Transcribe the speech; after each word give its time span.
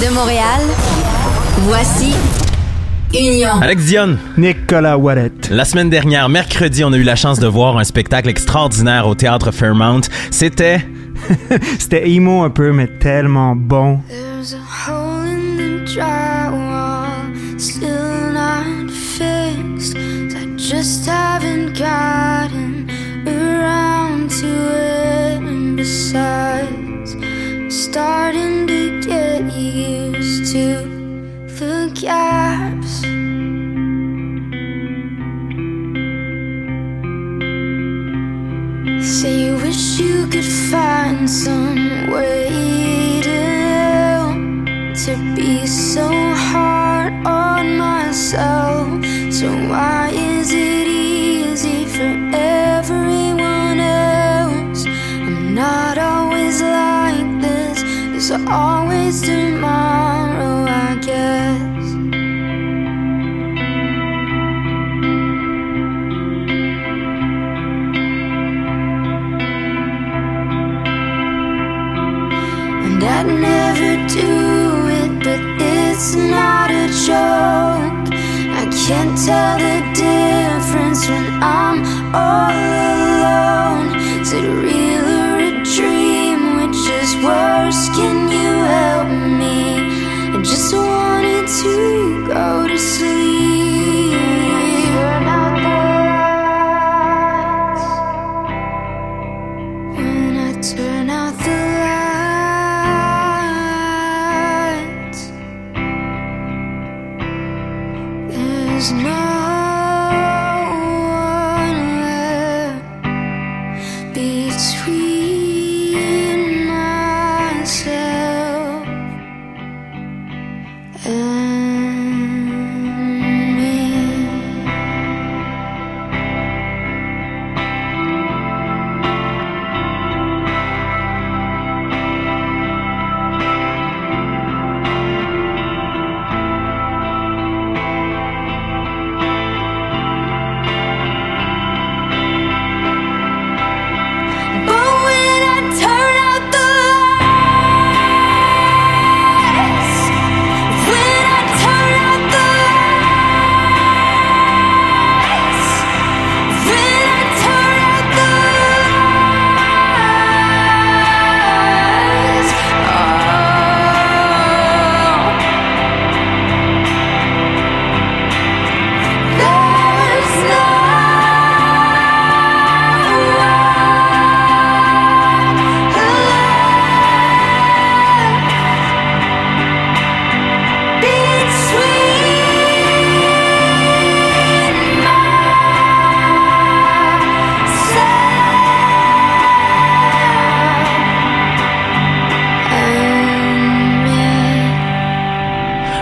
De 0.00 0.14
Montréal, 0.14 0.60
voici 1.62 2.14
Union. 3.12 3.60
Alex 3.60 3.86
Dion. 3.86 4.16
Nicolas 4.36 4.96
Wallet. 4.96 5.32
La 5.50 5.64
semaine 5.64 5.90
dernière, 5.90 6.28
mercredi, 6.28 6.84
on 6.84 6.92
a 6.92 6.96
eu 6.96 7.02
la 7.02 7.16
chance 7.16 7.40
de 7.40 7.46
voir 7.48 7.76
un 7.78 7.84
spectacle 7.84 8.28
extraordinaire 8.28 9.08
au 9.08 9.14
théâtre 9.14 9.50
Fairmount. 9.50 10.02
C'était. 10.30 10.80
C'était 11.78 12.08
emo 12.08 12.42
un 12.44 12.50
peu, 12.50 12.70
mais 12.72 12.86
tellement 12.86 13.56
bon. 13.56 14.00
There's 14.08 14.54
a 14.54 14.58
hole 14.58 15.26
in 15.26 15.56
the 15.56 15.84
drywall, 15.84 17.58
still 17.58 18.32
not 18.32 18.90
fixed. 18.92 19.96
I 19.96 20.56
just 20.56 21.08
haven't 21.08 21.76
gotten 21.76 22.86
around 23.26 24.30
to 24.30 24.46
it. 24.46 25.38
And 25.38 25.76
besides, 25.76 26.67
starting 27.90 28.66
to 28.66 29.00
get 29.00 29.50
used 29.54 30.52
to 30.52 30.66
the 31.58 31.90
gaps. 31.94 33.00
Say 39.00 39.34
you 39.44 39.56
wish 39.56 39.98
you 40.00 40.26
could 40.26 40.50
find 40.70 41.28
some 41.30 42.10
way 42.10 43.22
to 43.22 43.42
to 45.04 45.12
be 45.34 45.66
so 45.66 46.08
hard 46.50 47.12
on 47.26 47.78
myself. 47.78 48.86
So 49.32 49.48
why 49.70 50.10
is 50.12 50.52
it 50.52 50.86
easy 50.88 51.86
for 51.86 52.17
always 58.50 59.20
tomorrow, 59.20 60.64
I 60.66 60.98
guess. 61.02 61.86
And 72.84 73.04
I'd 73.04 73.26
never 73.26 73.90
do 74.08 74.30
it, 75.00 75.12
but 75.24 75.40
it's 75.60 76.14
not 76.14 76.70
a 76.70 76.86
joke. 77.06 78.08
I 78.60 78.64
can't 78.86 79.16
tell 79.26 79.58
the 79.58 79.78
difference 79.94 81.08
when 81.08 81.26
I'm 81.42 81.78
all 82.14 82.50
alone. 82.88 83.86
Is 84.20 84.32
it 84.32 84.48
real 84.64 84.87
worse? 87.28 87.88
Can 87.98 88.18
you 88.36 88.50
help 88.76 89.08
me? 89.40 89.56
I 90.34 90.38
just 90.42 90.74
wanted 90.74 91.46
to 91.62 91.74
go 92.26 92.66
to 92.68 92.78
sleep. 92.78 93.37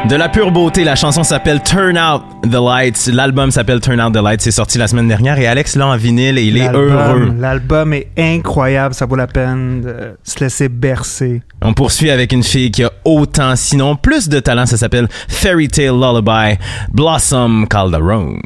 De 0.09 0.15
la 0.15 0.29
pure 0.29 0.53
beauté, 0.53 0.85
la 0.85 0.95
chanson 0.95 1.25
s'appelle 1.25 1.61
Turn 1.65 1.99
Out 1.99 2.23
the 2.49 2.55
Lights. 2.55 3.09
L'album 3.13 3.51
s'appelle 3.51 3.81
Turn 3.81 4.01
Out 4.01 4.13
the 4.13 4.23
Lights. 4.23 4.41
C'est 4.41 4.53
sorti 4.53 4.79
la 4.79 4.87
semaine 4.87 5.09
dernière 5.09 5.37
et 5.41 5.49
Alex 5.49 5.75
l'a 5.75 5.89
en 5.89 5.97
vinyle 5.97 6.39
et 6.39 6.45
il 6.45 6.57
est 6.57 6.69
heureux. 6.69 7.35
L'album 7.37 7.93
est 7.93 8.09
incroyable, 8.17 8.95
ça 8.95 9.07
vaut 9.07 9.17
la 9.17 9.27
peine 9.27 9.81
de 9.81 10.17
se 10.23 10.39
laisser 10.39 10.69
bercer. 10.69 11.43
On 11.61 11.75
poursuit 11.75 12.11
avec 12.13 12.33
une 12.33 12.45
fille 12.45 12.71
qui 12.71 12.85
a 12.85 12.93
autant, 13.05 13.57
sinon 13.57 13.97
plus 13.97 14.29
de 14.29 14.39
talent. 14.39 14.67
Ça 14.67 14.77
s'appelle 14.77 15.09
Fairy 15.27 15.67
Tale 15.67 15.87
Lullaby, 15.87 16.57
Blossom 16.93 17.67
Calderon. 17.69 18.39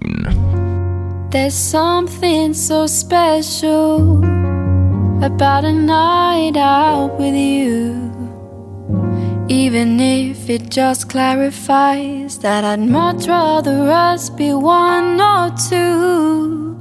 There's 1.31 1.53
something 1.53 2.55
so 2.55 2.87
special 2.87 4.25
about 5.23 5.67
a 5.67 5.73
night 5.73 6.57
out 6.57 7.19
with 7.19 7.35
you. 7.35 8.00
Even 9.61 10.01
if 10.01 10.49
it 10.49 10.71
just 10.71 11.11
clarifies 11.11 12.39
that 12.39 12.65
I'd 12.65 12.81
much 12.81 13.27
rather 13.27 13.91
us 13.91 14.31
be 14.31 14.55
one 14.55 15.21
or 15.21 15.51
two. 15.69 16.75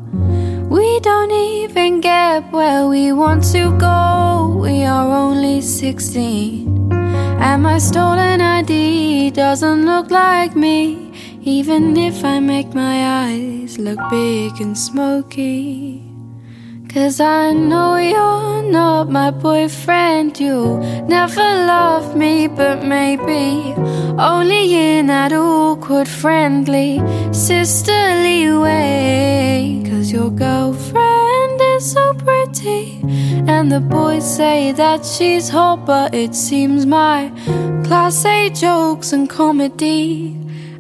We 0.70 1.02
don't 1.02 1.30
even 1.30 2.00
get 2.00 2.50
where 2.54 2.88
we 2.88 3.12
want 3.12 3.44
to 3.52 3.78
go. 3.78 4.62
We 4.64 4.86
are 4.86 5.12
only 5.12 5.60
16. 5.60 6.94
And 6.94 7.64
my 7.64 7.80
stolen 7.80 8.40
ID 8.40 9.32
doesn't 9.32 9.86
look 9.86 10.10
like 10.10 10.56
me. 10.56 11.12
Even 11.42 11.98
if 11.98 12.24
I 12.24 12.40
make 12.40 12.74
my 12.74 13.28
eyes 13.28 13.78
look 13.78 14.00
big 14.10 14.62
and 14.62 14.78
smoky. 14.78 15.99
Cause 16.94 17.20
I 17.20 17.54
know 17.54 17.98
you're 17.98 18.64
not 18.64 19.12
my 19.12 19.30
boyfriend. 19.30 20.40
You 20.40 20.80
never 21.08 21.40
loved 21.40 22.18
me, 22.18 22.48
but 22.48 22.84
maybe 22.84 23.76
only 24.18 24.74
in 24.74 25.06
that 25.06 25.32
awkward, 25.32 26.08
friendly, 26.08 27.00
sisterly 27.32 28.52
way. 28.58 29.84
Cause 29.88 30.12
your 30.12 30.32
girlfriend 30.32 31.62
is 31.62 31.92
so 31.92 32.14
pretty, 32.16 33.02
and 33.48 33.72
the 33.72 33.82
boys 33.82 34.26
say 34.26 34.72
that 34.72 35.06
she's 35.06 35.48
hot, 35.48 35.86
but 35.86 36.16
it 36.16 36.34
seems 36.34 36.88
my 36.88 37.32
class 37.86 38.26
A 38.26 38.50
jokes 38.50 39.14
and 39.14 39.30
comedy 39.30 40.36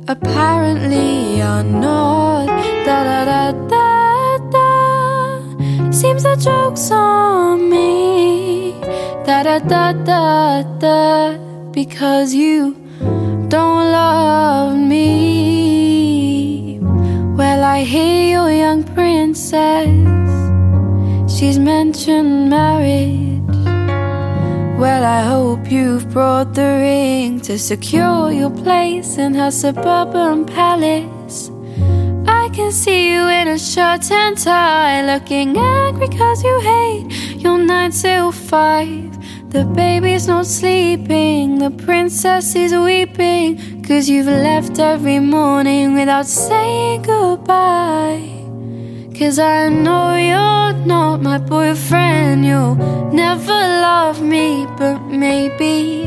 apparently 0.07 1.39
are 1.39 1.63
not. 1.63 2.47
Da 2.83 3.03
da 3.03 3.25
da 3.25 3.51
da. 3.67 3.98
Seems 5.99 6.23
the 6.23 6.37
joke's 6.37 6.89
on 6.91 7.69
me. 7.69 8.71
Da 9.25 9.43
da 9.43 9.59
da 9.59 9.91
da 9.91 10.63
da. 10.79 11.37
Because 11.73 12.33
you 12.33 12.73
don't 13.49 13.91
love 13.91 14.77
me. 14.77 16.79
Well, 17.35 17.65
I 17.65 17.83
hear 17.83 18.29
your 18.29 18.49
young 18.49 18.85
princess. 18.95 19.89
She's 21.29 21.59
mentioned 21.59 22.49
marriage. 22.49 23.41
Well, 24.79 25.03
I 25.03 25.23
hope 25.23 25.69
you've 25.69 26.09
brought 26.11 26.53
the 26.53 26.79
ring 26.79 27.41
to 27.41 27.59
secure 27.59 28.31
your 28.31 28.51
place 28.51 29.17
in 29.17 29.33
her 29.33 29.51
suburban 29.51 30.45
palace. 30.45 31.51
I 32.59 32.61
can 32.63 32.71
see 32.73 33.13
you 33.13 33.29
in 33.29 33.47
a 33.47 33.57
shirt 33.57 34.11
and 34.11 34.37
tie, 34.37 35.01
looking 35.01 35.57
angry 35.57 36.09
cause 36.09 36.43
you 36.43 36.59
hate 36.59 37.07
your 37.37 37.57
9 37.57 37.91
till 37.91 38.33
5. 38.33 39.49
The 39.49 39.63
baby's 39.63 40.27
not 40.27 40.45
sleeping, 40.45 41.59
the 41.59 41.71
princess 41.71 42.55
is 42.55 42.73
weeping, 42.73 43.81
cause 43.81 44.09
you've 44.09 44.27
left 44.27 44.77
every 44.77 45.19
morning 45.19 45.93
without 45.93 46.25
saying 46.25 47.03
goodbye. 47.03 48.38
Cause 49.19 49.37
I 49.37 49.67
know 49.67 50.15
you're 50.15 50.85
not 50.85 51.21
my 51.21 51.39
boyfriend. 51.39 52.45
You'll 52.45 52.75
never 53.11 53.51
love 53.51 54.21
me, 54.21 54.65
but 54.77 54.99
maybe 55.01 56.05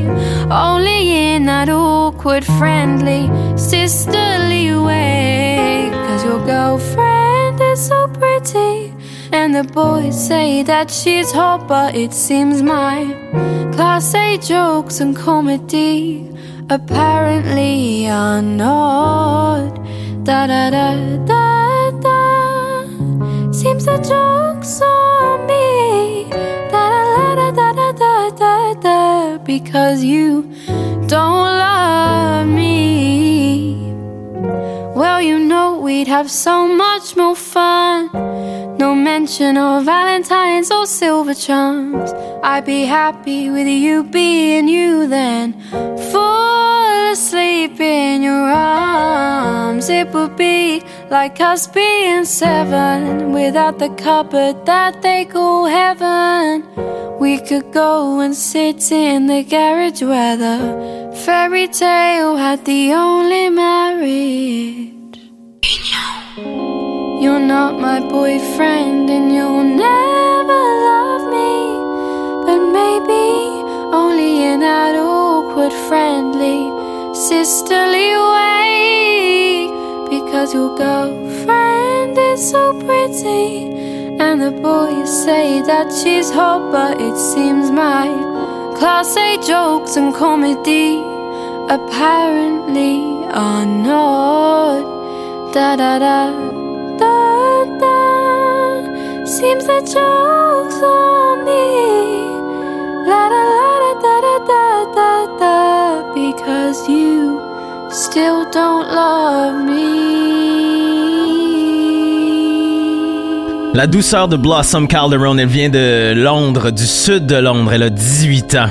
only 0.49 1.35
in 1.35 1.45
that 1.45 1.69
awkward, 1.69 2.43
friendly, 2.43 3.29
sisterly 3.55 4.75
way. 4.75 5.91
Cause 5.93 6.25
your 6.25 6.43
girlfriend 6.43 7.61
is 7.61 7.85
so 7.85 8.07
pretty. 8.07 8.91
And 9.31 9.53
the 9.53 9.63
boys 9.63 10.15
say 10.27 10.63
that 10.63 10.89
she's 10.89 11.31
hot, 11.31 11.67
but 11.67 11.93
it 11.93 12.13
seems 12.13 12.63
my 12.63 13.05
class 13.73 14.11
A 14.15 14.39
jokes 14.39 15.01
and 15.01 15.15
comedy 15.15 16.31
apparently 16.67 18.09
are 18.09 18.41
not. 18.41 19.69
Da 20.23 20.47
da 20.47 20.71
da 20.71 21.25
da. 21.27 21.52
Seems 23.63 23.85
the 23.85 23.95
joke's 23.95 24.81
on 24.81 25.47
me. 25.47 26.27
Da 26.69 26.85
da 27.37 27.51
da 27.51 27.71
da 27.71 27.71
da 27.71 27.91
da 28.01 28.29
da 28.31 28.73
da. 28.73 29.37
Because 29.37 30.03
you 30.03 30.41
don't 31.07 31.47
love 31.63 32.45
me. 32.45 33.93
Well, 34.93 35.21
you 35.21 35.39
know 35.39 35.79
we'd 35.79 36.09
have 36.09 36.29
so 36.29 36.67
much 36.67 37.15
more 37.15 37.37
fun. 37.37 38.09
No 38.77 38.93
mention 38.93 39.57
of 39.57 39.85
Valentine's 39.85 40.69
or 40.69 40.85
silver 40.85 41.33
charms. 41.33 42.11
I'd 42.43 42.65
be 42.65 42.83
happy 42.83 43.49
with 43.49 43.67
you 43.67 44.03
being 44.03 44.67
you 44.67 45.07
then. 45.07 45.53
Fall 46.11 47.13
asleep 47.13 47.79
in 47.79 48.23
your 48.23 48.45
arms. 48.49 49.87
It 49.87 50.09
would 50.09 50.35
be 50.35 50.83
like 51.13 51.39
us 51.39 51.67
being 51.67 52.25
seven 52.25 53.31
without 53.31 53.77
the 53.77 53.89
cupboard 53.89 54.65
that 54.65 55.03
they 55.03 55.23
call 55.25 55.67
heaven. 55.67 56.63
We 57.19 57.37
could 57.37 57.71
go 57.71 58.19
and 58.19 58.35
sit 58.35 58.91
in 58.91 59.27
the 59.27 59.43
garage 59.43 60.01
where 60.01 60.35
the 60.35 60.57
fairy 61.23 61.67
tale 61.67 62.35
had 62.35 62.65
the 62.65 62.93
only 62.93 63.49
marriage. 63.49 65.19
You're 67.23 67.45
not 67.55 67.79
my 67.79 67.99
boyfriend 67.99 69.07
and 69.15 69.31
you'll 69.35 69.69
never 69.87 70.61
love 70.89 71.25
me. 71.37 71.53
But 72.47 72.61
maybe 72.79 73.25
only 74.01 74.45
in 74.51 74.61
that 74.61 74.95
awkward, 74.95 75.73
friendly, 75.87 76.61
sisterly 77.13 78.09
way. 78.17 79.12
Because 80.43 80.55
your 80.55 80.75
girlfriend 80.75 82.17
is 82.17 82.49
so 82.51 82.73
pretty. 82.73 83.71
And 84.19 84.41
the 84.41 84.51
boys 84.51 85.23
say 85.23 85.61
that 85.61 85.87
she's 85.89 86.29
hot, 86.29 86.69
but 86.69 86.99
it 86.99 87.15
seems 87.15 87.71
my 87.71 88.09
class 88.77 89.15
A 89.15 89.37
jokes 89.37 89.95
and 89.95 90.13
comedy 90.13 90.99
apparently 91.69 93.23
are 93.31 93.65
not. 93.65 94.83
Da 95.53 95.77
da 95.77 95.97
da 95.99 96.29
da 96.97 97.63
da. 97.79 99.25
Seems 99.25 99.65
the 99.65 99.79
joke's 99.79 100.79
on 100.83 101.45
me. 101.45 101.63
La 103.07 103.29
da 103.33 103.43
la 103.53 103.93
da 104.03 104.15
da 104.25 104.37
da 104.51 104.65
da 104.97 105.37
da. 105.39 106.13
Because 106.13 106.89
you 106.89 107.39
still 107.93 108.43
don't 108.51 108.89
love 108.89 109.63
me. 109.63 110.22
La 113.73 113.87
douceur 113.87 114.27
de 114.27 114.37
Blossom 114.37 114.87
Calderon, 114.87 115.35
elle 115.39 115.47
vient 115.47 115.69
de 115.69 116.13
Londres, 116.15 116.69
du 116.69 116.85
sud 116.85 117.25
de 117.25 117.37
Londres. 117.37 117.73
Elle 117.73 117.81
a 117.81 117.89
18 117.89 118.55
ans. 118.55 118.69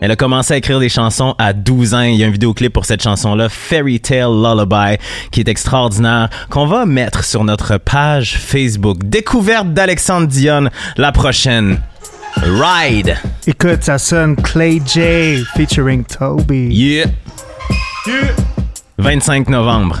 Elle 0.00 0.12
a 0.12 0.14
commencé 0.16 0.54
à 0.54 0.56
écrire 0.56 0.78
des 0.78 0.88
chansons 0.88 1.34
à 1.36 1.52
12 1.52 1.94
ans. 1.94 2.02
Il 2.02 2.14
y 2.14 2.22
a 2.22 2.28
un 2.28 2.30
vidéoclip 2.30 2.72
pour 2.72 2.84
cette 2.84 3.02
chanson-là, 3.02 3.48
Fairy 3.48 3.98
Tale 3.98 4.30
Lullaby, 4.30 4.98
qui 5.32 5.40
est 5.40 5.48
extraordinaire, 5.48 6.28
qu'on 6.48 6.66
va 6.66 6.86
mettre 6.86 7.24
sur 7.24 7.42
notre 7.42 7.76
page 7.78 8.38
Facebook. 8.38 8.98
Découverte 9.02 9.72
d'Alexandre 9.72 10.28
Dion, 10.28 10.68
la 10.96 11.10
prochaine. 11.10 11.80
Ride. 12.36 13.16
Écoute, 13.48 13.82
ça 13.82 13.98
sonne 13.98 14.36
Clay 14.36 14.80
J 14.86 15.44
featuring 15.56 16.04
Toby. 16.04 16.68
Yeah. 16.68 17.06
25 18.98 19.48
novembre. 19.48 20.00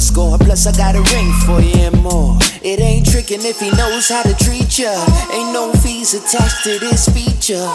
the 0.00 0.06
score. 0.06 0.38
Plus, 0.38 0.66
I 0.66 0.72
got 0.72 0.96
a 0.96 1.02
ring 1.12 1.30
for 1.44 1.60
you 1.60 1.92
and 1.92 2.02
more. 2.02 2.36
It 2.64 2.80
ain't 2.80 3.04
tricking 3.06 3.44
if 3.44 3.60
he 3.60 3.70
knows 3.76 4.08
how 4.08 4.22
to 4.22 4.34
treat 4.34 4.78
ya. 4.78 4.92
Ain't 5.32 5.52
no 5.52 5.72
fees 5.84 6.14
attached 6.14 6.64
to 6.64 6.78
this 6.80 7.08
feature. 7.12 7.68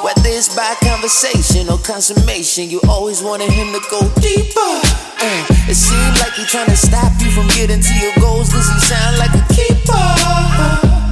Whether 0.00 0.32
it's 0.32 0.48
by 0.56 0.72
conversation 0.80 1.68
or 1.68 1.78
consummation, 1.78 2.70
you 2.70 2.80
always 2.88 3.22
wanted 3.22 3.50
him 3.52 3.68
to 3.76 3.80
go 3.90 4.00
deeper. 4.20 4.72
Uh, 5.20 5.42
it 5.68 5.76
seems 5.76 6.16
like 6.20 6.32
he 6.34 6.44
tryna 6.48 6.76
stop 6.76 7.12
you 7.20 7.30
from 7.30 7.46
getting 7.52 7.80
to 7.80 7.94
your 8.00 8.14
goals, 8.20 8.48
cause 8.52 8.68
he 8.72 8.78
sound 8.80 9.18
like 9.20 9.34
a 9.36 9.44
keeper. 9.52 10.06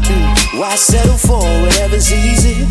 Mm, 0.09 0.61
Why 0.61 0.75
settle 0.77 1.19
for 1.21 1.45
whatever's 1.63 2.13
easy? 2.13 2.65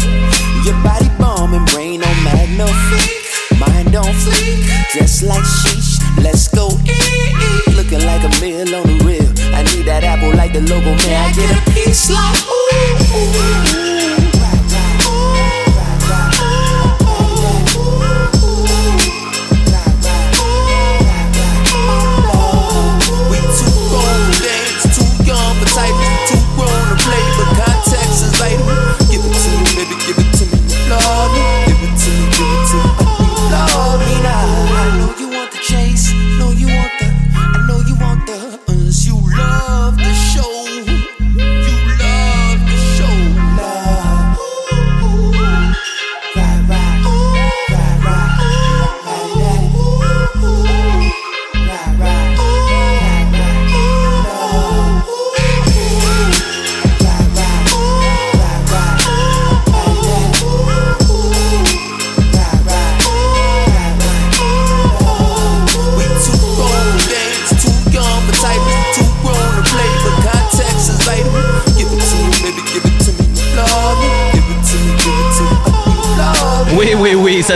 Your 0.66 0.78
body 0.82 1.10
bomb 1.22 1.54
and 1.54 1.66
brain 1.72 2.02
on 2.02 2.18
magnifique. 2.26 3.22
Mind 3.60 3.96
on 3.96 4.14
fleek, 4.26 4.66
dressed 4.94 5.24
like 5.24 5.46
sheesh. 5.46 6.02
Let's 6.24 6.48
go 6.48 6.70
eat. 6.86 7.73
Looking 7.94 8.08
like 8.08 8.24
a 8.24 8.42
meal 8.42 8.76
on 8.76 8.88
the 8.88 9.04
real. 9.06 9.54
I 9.54 9.62
need 9.62 9.86
that 9.86 10.04
apple 10.04 10.34
like 10.34 10.52
the 10.52 10.62
logo, 10.62 10.96
man. 11.06 11.30
I 11.30 11.32
get 11.32 11.52
a 11.56 11.72
piece 11.72 12.10
like 12.10 12.42
ooh. 12.50 14.00
ooh. 14.00 14.03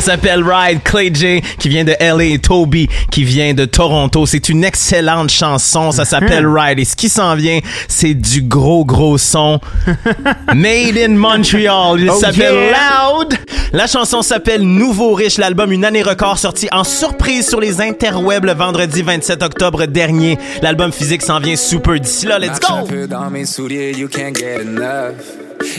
Ça 0.01 0.11
s'appelle 0.11 0.43
Ride. 0.43 0.83
Clay 0.83 1.09
J 1.11 1.41
qui 1.57 1.69
vient 1.69 1.83
de 1.83 1.93
LA, 1.99 2.37
Toby 2.37 2.87
qui 3.11 3.23
vient 3.23 3.53
de 3.55 3.65
Toronto. 3.65 4.25
C'est 4.27 4.47
une 4.49 4.63
excellente 4.63 5.29
chanson, 5.31 5.91
ça 5.91 6.05
s'appelle 6.05 6.45
Ride. 6.45 6.77
Et 6.79 6.85
ce 6.85 6.95
qui 6.95 7.09
s'en 7.09 7.35
vient, 7.35 7.59
c'est 7.87 8.13
du 8.13 8.43
gros 8.43 8.85
gros 8.85 9.17
son. 9.17 9.59
Made 10.53 10.97
in 10.97 11.15
Montreal. 11.15 11.99
Il 11.99 12.09
Oh, 12.09 12.19
s'appelle 12.19 12.53
yeah. 12.53 13.09
Loud. 13.11 13.33
La 13.73 13.87
chanson 13.87 14.21
s'appelle 14.21 14.61
Nouveau 14.61 15.13
Riche, 15.13 15.37
l'album 15.37 15.71
Une 15.71 15.83
année 15.83 16.03
record 16.03 16.37
sorti 16.37 16.67
en 16.71 16.83
surprise 16.83 17.47
sur 17.49 17.59
les 17.59 17.81
interwebs 17.81 18.45
le 18.45 18.53
vendredi 18.53 19.01
27 19.01 19.41
octobre 19.43 19.85
dernier. 19.87 20.37
L'album 20.61 20.91
physique 20.91 21.21
s'en 21.23 21.39
vient 21.39 21.55
super 21.55 21.99
d'ici 21.99 22.27
là. 22.27 22.37
Let's 22.39 22.59
un 22.69 22.81
go! 22.81 22.87
peu 22.87 23.07
dans 23.07 23.29
mes 23.29 23.45
souliers, 23.45 23.93
you 23.97 24.07
can't 24.07 24.35
get 24.37 24.61
enough. 24.61 25.15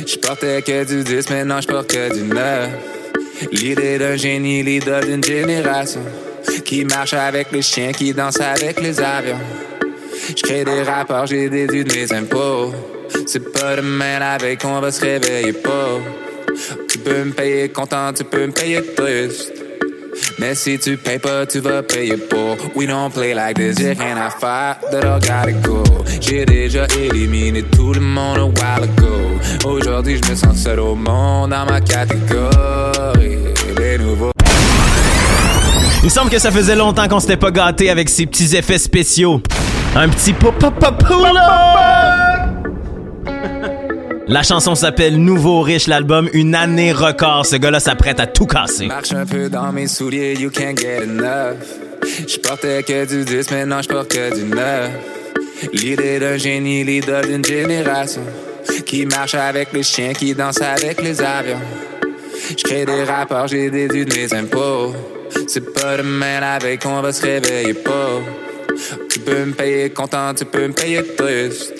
Je 0.07 0.17
portais 0.17 0.61
que 0.63 0.85
du 0.85 1.05
10, 1.05 1.31
maintenant 1.31 1.61
je 1.61 1.67
porte 1.69 1.87
que 1.87 2.13
du 2.15 2.23
9. 2.25 2.69
L'idée 3.53 3.99
d'un 3.99 4.17
génie, 4.17 4.63
l'idole 4.63 5.07
d'une 5.07 5.25
génération. 5.25 6.03
Qui 6.65 6.85
marche 6.85 7.15
avec 7.15 7.53
les 7.53 7.63
chiens, 7.63 7.93
qui 7.93 8.13
danse 8.13 8.41
avec 8.41 8.81
les 8.81 9.01
avions. 9.01 9.39
Je 10.29 10.43
crée 10.43 10.65
des 10.65 10.83
rapports, 10.83 11.27
j'ai 11.27 11.49
déduit 11.49 11.85
de 11.85 11.95
mes 11.95 12.13
impôts. 12.13 12.73
C'est 13.27 13.53
pas 13.53 13.77
demain 13.77 14.19
la 14.19 14.39
veille 14.39 14.59
qu'on 14.59 14.81
va 14.81 14.91
se 14.91 15.01
réveiller 15.01 15.53
pas. 15.53 16.01
Tu 16.89 16.99
peux 16.99 17.25
me 17.25 17.33
payer 17.33 17.69
content, 17.69 18.13
tu 18.13 18.25
peux 18.25 18.47
me 18.47 18.53
payer 18.53 18.83
triste. 18.95 19.58
Mais 20.39 20.55
si 20.55 20.79
tu 20.79 20.97
payes 20.97 21.19
pas, 21.19 21.47
tu 21.47 21.61
vas 21.61 21.83
payer 21.83 22.17
pour. 22.17 22.57
We 22.75 22.87
don't 22.87 23.11
play 23.13 23.35
like 23.35 23.57
this, 23.57 23.77
j'ai 23.79 23.93
rien 23.93 24.17
à 24.17 24.31
faire, 24.31 24.77
that 24.91 25.01
I 25.01 25.21
gotta 25.21 25.53
go. 25.63 25.83
J'ai 26.21 26.45
déjà 26.45 26.87
éliminé 26.99 27.63
tout 27.63 27.93
le 27.93 28.01
monde 28.01 28.39
a 28.39 28.45
while 28.45 28.85
ago. 28.85 29.69
Aujourd'hui, 29.69 30.21
je 30.23 30.31
me 30.31 30.37
sens 30.37 30.57
seul 30.57 30.81
au 30.81 30.95
monde 30.95 31.51
dans 31.51 31.67
ma 31.67 31.81
catégorie. 31.81 33.39
Les 33.79 33.99
nouveaux. 33.99 34.33
Il 36.03 36.05
me 36.05 36.11
semble 36.11 36.31
que 36.31 36.39
ça 36.39 36.51
faisait 36.51 36.77
longtemps 36.77 37.09
qu'on 37.09 37.21
s'était 37.21 37.37
pas 37.37 37.51
gâté 37.51 37.91
avec 37.91 38.09
ces 38.09 38.27
petits 38.27 38.57
effets 38.57 38.79
spéciaux. 38.79 39.43
Un 39.97 40.09
petit 40.09 40.33
pop 40.33 40.55
pop 40.59 40.75
pop 40.79 41.03
La 44.29 44.43
chanson 44.43 44.75
s'appelle 44.75 45.17
Nouveau 45.17 45.63
Riche, 45.63 45.87
l'album 45.87 46.29
Une 46.35 46.55
année 46.55 46.93
record. 46.93 47.47
Ce 47.47 47.57
gars-là 47.57 47.81
s'apprête 47.81 48.21
à 48.21 48.27
tout 48.27 48.45
casser. 48.45 48.87
Marche 48.87 49.13
un 49.13 49.25
peu 49.25 49.49
dans 49.49 49.73
mes 49.73 49.87
souliers, 49.87 50.35
you 50.35 50.51
can't 50.51 50.77
get 50.77 51.03
enough. 51.03 51.57
Je 52.03 52.37
portais 52.37 52.83
que 52.83 53.07
du 53.07 53.25
10, 53.25 53.51
maintenant 53.53 53.81
je 53.81 53.89
porte 53.89 54.09
que 54.09 54.35
du 54.35 54.45
9. 54.45 54.91
L'idée 55.73 56.19
d'un 56.19 56.37
génie, 56.37 56.85
l'idole 56.85 57.27
d'une 57.27 57.45
génération. 57.45 58.21
Qui 58.85 59.07
marche 59.07 59.35
avec 59.35 59.73
les 59.73 59.83
chiens, 59.83 60.13
qui 60.13 60.35
danse 60.35 60.61
avec 60.61 61.01
les 61.01 61.23
avions. 61.23 61.61
Je 62.51 62.63
crée 62.63 62.85
des 62.85 63.05
rapports, 63.05 63.47
j'ai 63.47 63.71
déduit 63.71 64.05
de 64.05 64.15
mes 64.15 64.35
impôts. 64.35 64.95
C'est 65.47 65.73
pas 65.73 65.97
demain 65.97 66.41
la 66.41 66.59
veille 66.59 66.77
qu'on 66.77 67.01
va 67.01 67.15
se 67.15 67.23
réveiller 67.23 67.73
pas. 67.73 68.21
Tu 69.09 69.21
peux 69.21 69.47
me 69.47 69.53
payer 69.53 69.89
content, 69.89 70.35
tu 70.35 70.45
peux 70.45 70.69
me 70.69 70.75
payer 70.75 71.03
triste. 71.17 71.78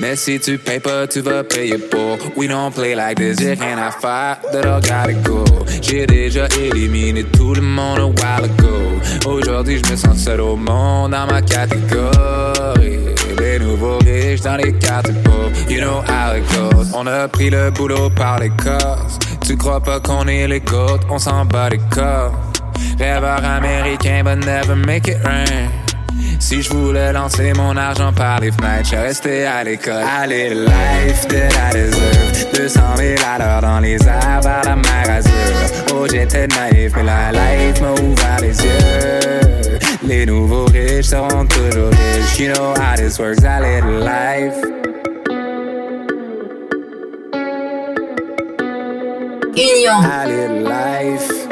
Mais 0.00 0.16
si 0.16 0.38
tu 0.38 0.58
payes 0.58 0.80
pas, 0.80 1.06
tu 1.06 1.20
vas 1.20 1.44
payer 1.44 1.78
pour. 1.78 2.18
We 2.36 2.48
don't 2.48 2.72
play 2.72 2.94
like 2.94 3.18
this, 3.18 3.38
j'ai 3.38 3.54
rien 3.54 3.78
à 3.78 3.90
faire, 3.90 4.38
that 4.52 4.64
I 4.64 4.80
gotta 4.80 5.12
go. 5.24 5.44
J'ai 5.82 6.06
déjà 6.06 6.46
éliminé 6.60 7.24
tout 7.24 7.54
le 7.54 7.62
monde 7.62 7.98
a 7.98 8.06
while 8.06 8.44
ago. 8.44 9.28
Aujourd'hui, 9.28 9.80
je 9.84 9.90
me 9.90 9.96
sens 9.96 10.18
seul 10.18 10.40
au 10.40 10.56
monde 10.56 11.12
dans 11.12 11.26
ma 11.26 11.42
catégorie. 11.42 12.98
Les 13.38 13.58
nouveaux 13.58 13.98
riches 13.98 14.40
dans 14.40 14.56
les 14.56 14.72
quatre 14.72 15.12
pauvres, 15.22 15.50
you 15.68 15.80
know 15.80 16.02
how 16.08 16.36
it 16.36 16.44
goes. 16.52 16.92
On 16.94 17.06
a 17.06 17.28
pris 17.28 17.50
le 17.50 17.70
boulot 17.70 18.10
par 18.10 18.40
les 18.40 18.50
cosses. 18.50 19.18
Tu 19.46 19.56
crois 19.56 19.80
pas 19.80 20.00
qu'on 20.00 20.26
est 20.26 20.46
les 20.48 20.60
gouttes, 20.60 21.02
on 21.08 21.18
s'en 21.18 21.44
bat 21.44 21.68
les 21.68 21.80
corps. 21.90 22.32
Rêveur 22.98 23.44
américain, 23.44 24.22
but 24.24 24.44
never 24.44 24.74
make 24.74 25.08
it 25.08 25.18
rain. 25.24 25.70
Si 26.38 26.62
je 26.62 26.70
voulais 26.70 27.12
lancer 27.12 27.52
mon 27.54 27.76
argent 27.76 28.12
par 28.12 28.40
les 28.40 28.50
fenêtres, 28.50 28.88
je 28.90 28.96
restais 28.96 29.44
à 29.44 29.64
l'école. 29.64 30.02
The 30.02 30.54
life 30.54 31.28
that 31.28 31.50
I 31.52 31.72
deserve. 31.72 32.52
200 32.54 32.80
000 32.96 33.14
à 33.26 33.38
l'heure 33.38 33.60
dans 33.60 33.80
les 33.80 33.96
airs 34.06 34.40
vers 34.42 34.62
la 34.64 34.76
mer 34.76 35.10
Azur. 35.10 35.32
Oh, 35.94 36.06
j'étais 36.10 36.46
naïf, 36.46 36.92
mais 36.96 37.02
la 37.02 37.32
life 37.32 37.80
m'a 37.80 37.92
ouvert 37.92 38.40
les 38.40 38.56
yeux. 38.56 39.78
Les 40.06 40.26
nouveaux 40.26 40.66
riches 40.66 41.06
seront 41.06 41.46
toujours 41.46 41.90
riches. 41.90 42.38
You 42.38 42.54
know 42.54 42.74
how 42.74 42.96
this 42.96 43.18
works, 43.18 43.40
the 43.40 43.82
life. 43.82 44.54
Union. 49.54 50.02
The 50.02 50.62
life. 50.62 51.47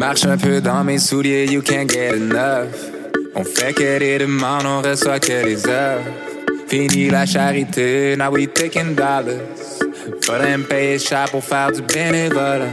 Marche 0.00 0.24
un 0.24 0.38
peu 0.38 0.62
dans 0.62 0.82
mes 0.82 0.98
souliers, 0.98 1.44
you 1.44 1.60
can't 1.60 1.86
get 1.86 2.16
enough. 2.16 2.70
On 3.34 3.44
fait 3.44 3.74
que 3.74 3.98
des 3.98 4.16
demandes, 4.16 4.64
on 4.64 4.80
reçoit 4.80 5.20
que 5.20 5.44
des 5.44 5.68
heures. 5.68 6.00
Fini 6.68 7.10
la 7.10 7.26
charité, 7.26 8.16
now 8.16 8.30
we 8.30 8.48
taking 8.50 8.94
dollars. 8.94 9.42
Faudrait 10.24 10.56
me 10.56 10.64
payer 10.64 10.98
cher 10.98 11.26
pour 11.30 11.44
faire 11.44 11.70
du 11.70 11.82
bénévolat. 11.82 12.72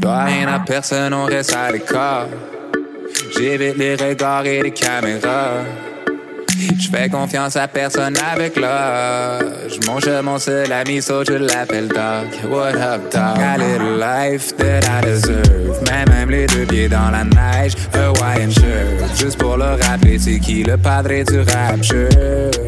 Dois 0.00 0.24
rien 0.24 0.48
à 0.48 0.58
personne, 0.58 1.14
on 1.14 1.26
reste 1.26 1.54
à 1.54 1.70
l'écart. 1.70 2.26
J'évite 3.38 3.76
les 3.76 3.94
regards 3.94 4.46
et 4.46 4.62
les 4.62 4.72
caméras. 4.72 5.62
Je 6.58 6.88
fais 6.90 7.08
confiance 7.08 7.56
à 7.56 7.68
personne 7.68 8.14
avec 8.32 8.56
l'âge. 8.56 9.78
Mon 9.86 10.00
jeu, 10.00 10.22
mon 10.22 10.38
seul 10.38 10.72
ami, 10.72 11.02
so 11.02 11.22
je 11.24 11.34
l'appelle 11.34 11.88
Doc. 11.88 12.50
What 12.50 12.76
up, 12.76 13.12
dog? 13.12 13.38
A 13.38 13.58
little 13.58 13.98
life 13.98 14.56
that 14.56 14.84
I 14.84 15.04
deserve. 15.04 15.80
Mais 15.90 16.04
même 16.06 16.30
les 16.30 16.46
deux 16.46 16.64
pieds 16.64 16.88
dans 16.88 17.10
la 17.10 17.24
neige, 17.24 17.74
Hawaiian 17.92 18.50
shirt. 18.50 19.18
Juste 19.18 19.38
pour 19.38 19.56
le 19.56 19.76
rappeler, 19.82 20.18
c'est 20.18 20.38
qui 20.38 20.62
le 20.62 20.76
padre 20.76 21.24
du 21.24 21.40
rap 21.40 21.82
shirt? 21.82 22.58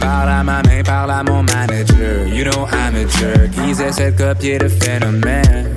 Parle 0.00 0.30
à 0.30 0.42
ma 0.42 0.62
main, 0.62 0.82
parle 0.84 1.12
à 1.12 1.22
mon 1.22 1.44
manager. 1.44 2.26
You 2.26 2.44
know 2.44 2.66
I'm 2.72 2.96
a 2.96 3.08
jerk. 3.18 3.50
Ils 3.68 3.80
essaient 3.80 4.10
de 4.10 4.18
copier 4.18 4.58
le 4.58 4.68
phénomène. 4.68 5.68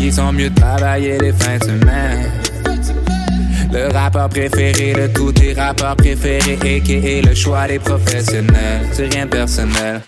Ils 0.00 0.12
sont 0.12 0.32
mieux 0.32 0.48
de 0.48 0.58
travailler 0.58 1.18
les 1.18 1.32
fins 1.32 1.58
de 1.58 1.64
semaine. 1.64 2.27
Le 3.78 3.92
rappeur 3.92 4.28
préféré 4.28 4.92
de 4.92 5.06
tous 5.06 5.30
tes 5.30 5.52
rappeurs 5.52 5.94
préférés, 5.94 6.58
a.k.a. 6.60 7.28
le 7.28 7.32
choix 7.32 7.68
des 7.68 7.78
professionnels. 7.78 8.88
C'est 8.90 9.06
rien 9.14 9.24
de 9.24 9.30
personnel. 9.30 10.00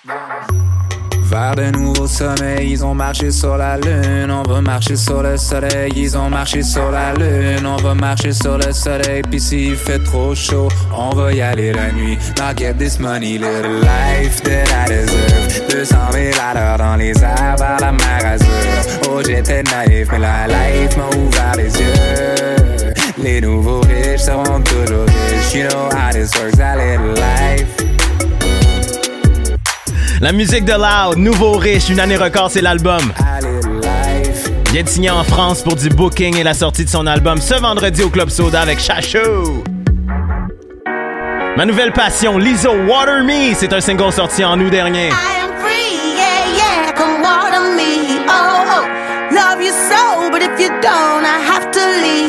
Vers 1.30 1.54
de 1.54 1.70
nouveaux 1.70 2.08
sommets, 2.08 2.66
ils 2.66 2.84
ont 2.84 2.94
marché 2.94 3.30
sur 3.30 3.56
la 3.56 3.76
lune. 3.76 4.32
On 4.32 4.42
va 4.42 4.60
marcher 4.60 4.96
sur 4.96 5.22
le 5.22 5.36
soleil, 5.36 5.92
ils 5.94 6.18
ont 6.18 6.28
marché 6.28 6.64
sur 6.64 6.90
la 6.90 7.14
lune. 7.14 7.64
On 7.64 7.76
va 7.76 7.94
marcher 7.94 8.32
sur 8.32 8.58
le 8.58 8.72
soleil, 8.72 9.22
puis 9.30 9.38
s'il 9.38 9.76
fait 9.76 10.02
trop 10.02 10.34
chaud, 10.34 10.66
on 10.92 11.14
va 11.14 11.32
y 11.32 11.40
aller 11.40 11.72
la 11.72 11.92
nuit. 11.92 12.18
Now 12.38 12.52
get 12.56 12.74
this 12.74 12.98
money, 12.98 13.38
little 13.38 13.82
life 13.82 14.42
that 14.42 14.64
I 14.64 14.88
deserve. 14.88 15.68
200 15.68 15.96
000 16.10 16.24
à 16.44 16.54
l'heure 16.54 16.78
dans 16.78 16.96
les 16.96 17.16
airs 17.22 17.54
vers 17.56 17.78
la 17.80 17.92
mer. 17.92 18.36
Oh, 19.08 19.20
j'étais 19.24 19.62
naïf, 19.62 20.08
mais 20.10 20.18
la 20.18 20.48
life 20.48 20.96
m'a 20.96 21.16
ouvert 21.16 21.54
les 21.56 21.70
yeux. 21.70 22.99
Les 23.22 23.40
nouveaux 23.40 23.80
riches 23.80 24.20
seront 24.20 24.60
toujours 24.62 25.04
riches. 25.06 25.54
You 25.54 25.68
know 25.68 25.88
how 25.92 26.10
this 26.10 26.30
works, 26.40 26.58
I 26.58 26.76
live 26.76 27.14
life. 27.16 27.66
La 30.20 30.32
musique 30.32 30.64
de 30.64 30.72
Loud, 30.72 31.18
Nouveau 31.18 31.52
Riche, 31.52 31.88
Une 31.90 32.00
année 32.00 32.16
record, 32.16 32.50
c'est 32.50 32.60
l'album. 32.60 33.12
I 33.18 33.42
live 33.42 33.80
life. 33.82 34.50
Il 34.66 34.72
vient 34.72 34.82
de 34.82 34.88
signer 34.88 35.10
en 35.10 35.24
France 35.24 35.62
pour 35.62 35.76
du 35.76 35.88
booking 35.88 36.36
et 36.36 36.44
la 36.44 36.54
sortie 36.54 36.84
de 36.84 36.90
son 36.90 37.06
album 37.06 37.40
ce 37.40 37.54
vendredi 37.54 38.02
au 38.02 38.08
Club 38.08 38.30
Soda 38.30 38.60
avec 38.60 38.80
Chachou. 38.80 39.64
Ma 41.56 41.66
nouvelle 41.66 41.92
passion, 41.92 42.38
Lizzo 42.38 42.70
Water 42.88 43.22
Me, 43.24 43.54
c'est 43.54 43.72
un 43.72 43.80
single 43.80 44.12
sorti 44.12 44.44
en 44.44 44.58
août 44.60 44.70
dernier. 44.70 45.08
I 45.08 45.12
am 45.42 45.50
free, 45.58 46.16
yeah, 46.16 46.56
yeah, 46.56 46.92
come 46.92 47.20
water 47.22 47.74
me. 47.76 48.24
Oh, 48.28 48.64
oh, 48.66 49.34
love 49.34 49.60
you 49.60 49.72
so, 49.72 50.30
but 50.30 50.40
if 50.42 50.58
you 50.60 50.68
don't, 50.80 51.24
I 51.24 51.38
have 51.50 51.70
to 51.72 51.80
leave. 52.02 52.19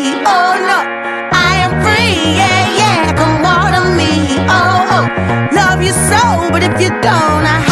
you 6.82 6.90
don't, 6.90 7.46
I 7.46 7.71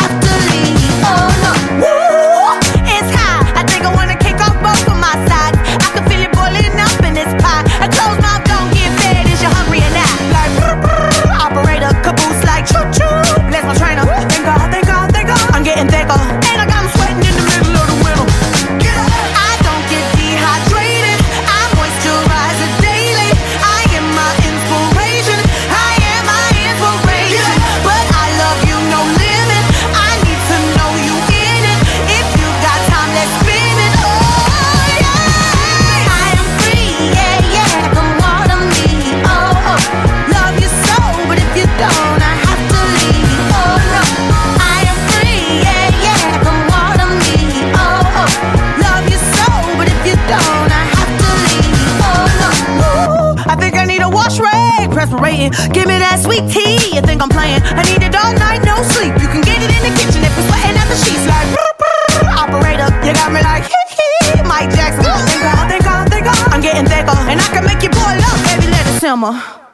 me 55.47 55.97
that 56.03 56.19
sweet 56.19 56.43
tea. 56.51 56.95
You 56.95 57.01
think 57.01 57.23
I'm 57.23 57.31
playing? 57.31 57.63
I 57.63 57.83
need 57.87 58.03
it 58.03 58.11
all 58.11 58.33
night, 58.35 58.59
no 58.67 58.75
sleep. 58.83 59.15
You 59.23 59.29
can 59.31 59.41
get 59.41 59.63
it 59.63 59.71
in 59.71 59.81
the 59.87 59.93
kitchen 59.95 60.19
if 60.19 60.33
we're 60.35 60.47
sweating 60.51 60.75
at 60.75 60.87
the 60.91 60.97
sheets. 60.99 61.23
Like, 61.23 61.47
brr, 61.55 61.71
brr, 61.79 62.27
operator, 62.35 62.89
you 63.05 63.15
got 63.15 63.31
me 63.31 63.39
like, 63.39 63.63
hee 63.63 63.87
hee. 63.95 64.43
Mike 64.43 64.71
Jackson, 64.75 65.07
think 65.31 65.45
on, 65.47 65.63
think 65.71 65.87
on, 65.87 66.03
think 66.11 66.25
on. 66.27 66.35
I'm 66.51 66.61
getting 66.61 66.85
thicker, 66.85 67.15
and 67.15 67.39
I 67.39 67.47
can 67.55 67.63
make 67.63 67.81
you 67.83 67.91
boil 67.93 68.19
up, 68.19 68.37
baby, 68.43 68.67
let 68.67 68.83
it 68.83 68.99
simmer. 68.99 69.68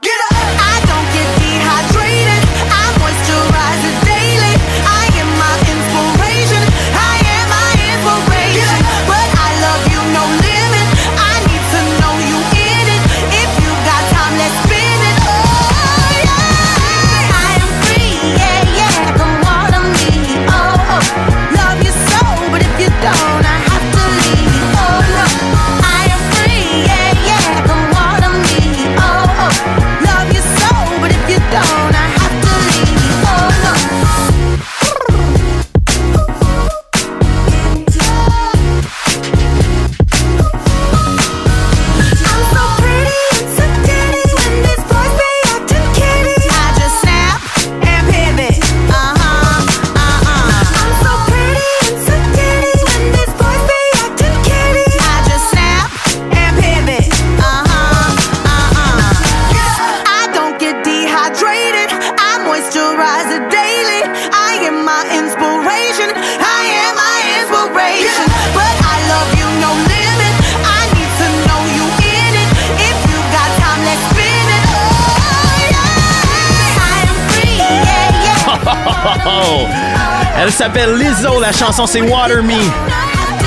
S'appelle 80.65 80.95
Lizzo, 80.97 81.39
la 81.39 81.51
chanson 81.51 81.85
c'est 81.85 82.01
Water 82.01 82.41
Me. 82.41 82.53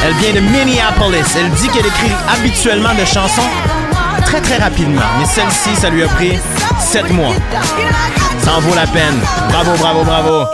Elle 0.07 0.14
vient 0.14 0.35
de 0.35 0.40
Minneapolis. 0.40 1.35
Elle 1.37 1.50
dit 1.52 1.68
qu'elle 1.68 1.87
écrit 1.87 2.12
habituellement 2.33 2.94
de 2.94 3.04
chansons 3.04 3.42
très 4.24 4.40
très 4.40 4.59
rapidement. 4.59 5.02
Mais 5.18 5.24
celle-ci, 5.24 5.74
ça 5.74 5.90
lui 5.90 6.04
a 6.04 6.09
pris 6.09 6.38
7 6.78 7.11
mois. 7.12 7.35
Ça 8.38 8.54
en 8.57 8.61
vaut 8.61 8.74
la 8.74 8.87
peine. 8.87 9.18
Bravo, 9.50 9.72
bravo, 9.78 10.04
bravo. 10.04 10.44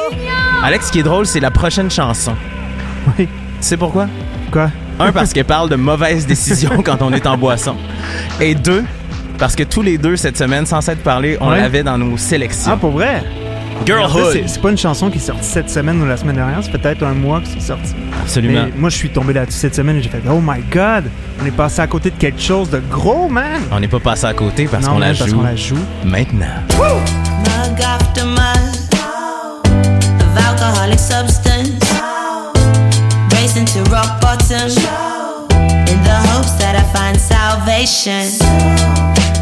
Alex, 0.63 0.87
ce 0.87 0.93
qui 0.93 1.01
est 1.01 1.03
drôle, 1.03 1.27
c'est 1.27 1.41
la 1.41 1.51
prochaine 1.51 1.91
chanson. 1.91 2.35
Oui. 3.19 3.27
Tu 3.27 3.29
sais 3.61 3.77
pourquoi? 3.77 4.07
Quoi? 4.51 4.71
Un, 4.99 5.13
parce 5.13 5.33
qu'elle 5.35 5.45
parle 5.45 5.69
de 5.69 5.77
mauvaises 5.77 6.27
décisions 6.27 6.83
quand 6.83 7.03
on 7.03 7.13
est 7.13 7.27
en 7.27 7.37
boisson. 7.37 7.77
Et 8.41 8.55
deux, 8.55 8.85
parce 9.39 9.55
que 9.55 9.65
tous 9.65 9.83
les 9.83 9.99
deux, 9.99 10.17
cette 10.17 10.39
semaine, 10.39 10.65
sans 10.65 10.81
s'être 10.81 11.03
parlé, 11.03 11.37
on 11.43 11.51
Ouais. 11.51 11.61
l'avait 11.61 11.83
dans 11.83 11.99
nos 11.99 12.17
sélections. 12.17 12.71
Ah, 12.73 12.77
pour 12.79 12.93
vrai? 12.93 13.23
Girlhood. 13.87 14.33
c'est- 14.47 14.61
pas 14.61 14.71
une 14.71 14.79
chanson 14.79 15.11
qui 15.11 15.19
est 15.19 15.21
sortie 15.21 15.45
cette 15.45 15.69
semaine 15.71 16.01
ou 16.01 16.07
la 16.07 16.17
semaine 16.17 16.37
dernière, 16.37 16.59
c'est 16.63 16.71
peut-être 16.73 17.03
un 17.03 17.13
mois 17.15 17.41
que 17.41 17.47
c'est 17.53 17.61
sorti. 17.61 17.95
Absolument. 18.23 18.65
Mais 18.67 18.73
moi, 18.77 18.89
je 18.89 18.97
suis 18.97 19.11
tombé 19.11 19.33
là-dessus 19.35 19.59
cette 19.59 19.75
semaine 19.75 19.97
et 19.97 20.03
j'ai 20.03 20.09
fait 20.09 20.23
Oh 20.31 20.41
my 20.43 20.61
god, 20.73 21.05
on 21.43 21.47
est 21.47 21.51
passé 21.51 21.81
à 21.83 21.87
côté 21.87 22.11
de 22.11 22.17
quelque 22.17 22.41
chose 22.41 22.71
de 22.71 22.81
gros, 22.91 23.29
man! 23.29 23.61
On 23.71 23.81
n'est 23.81 23.89
pas 23.89 24.01
passé 24.01 24.25
à 24.27 24.33
côté 24.35 24.67
parce 24.67 24.87
qu'on 24.87 24.99
la 24.99 25.13
qu'on 25.15 25.43
la 25.43 25.57
joue. 25.57 25.77
maintenant. 26.05 26.47
mug 26.79 27.83
after 27.83 28.25
mug 28.25 28.41
of 30.21 30.47
alcoholic 30.47 30.99
substance. 30.99 31.71
Racing 33.33 33.67
to 33.67 33.81
rock 33.91 34.21
bottom 34.23 34.71
in 35.89 36.03
the 36.05 36.17
hopes 36.33 36.53
that 36.59 36.75
I 36.75 36.85
find 36.97 37.19
salvation. 37.19 38.31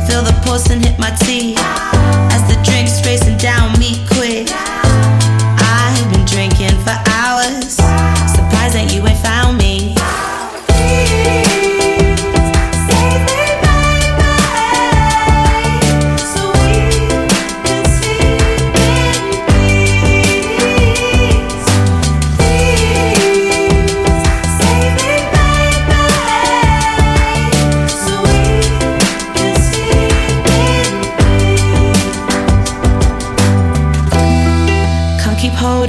Feel 0.09 0.23
the 0.25 0.35
pulse 0.45 0.69
and 0.71 0.85
hit 0.85 0.99
my 0.99 1.11
teeth 1.21 1.59
as 2.31 2.43
the 2.49 2.57
drinks 2.65 3.01
racing 3.07 3.37
down 3.39 3.79
me 3.79 4.01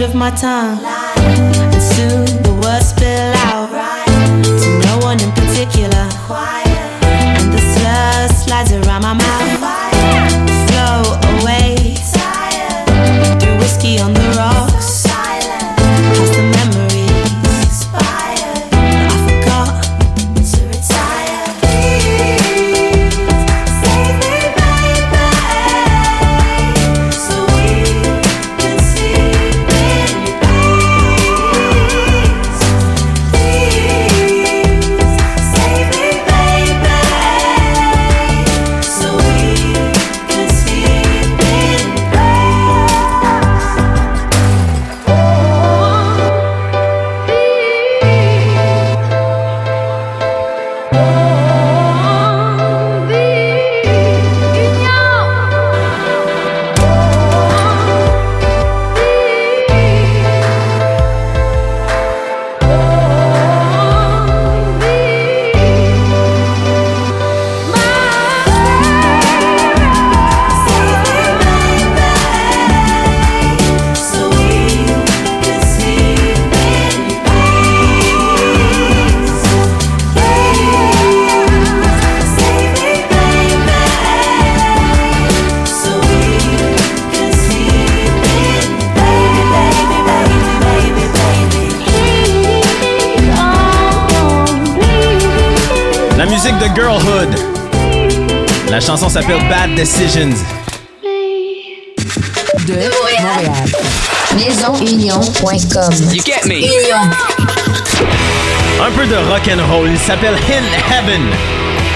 of 0.04 0.16
my 0.16 0.30
tongue. 0.32 0.93
S'appelle 99.14 99.48
Bad 99.48 99.76
Decisions. 99.76 100.36
de 102.66 102.74
Montréal. 102.74 103.52
Maisonunion.com. 104.34 105.94
You 106.12 106.24
get 106.24 106.48
me? 106.48 106.66
Union. 106.66 107.12
Un 108.82 108.92
peu 108.98 109.06
de 109.06 109.16
rock 109.30 109.48
and 109.52 109.62
roll. 109.72 109.88
Il 109.88 110.00
s'appelle 110.00 110.34
In 110.50 110.64
Heaven. 110.92 111.22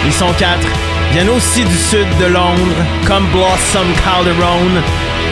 Ils 0.05 0.13
sont 0.13 0.31
quatre. 0.37 0.67
viennent 1.11 1.29
aussi 1.29 1.63
du 1.63 1.75
sud 1.89 2.05
de 2.19 2.25
Londres, 2.25 2.85
comme 3.07 3.25
Blossom 3.31 3.87
Calderon. 4.05 4.83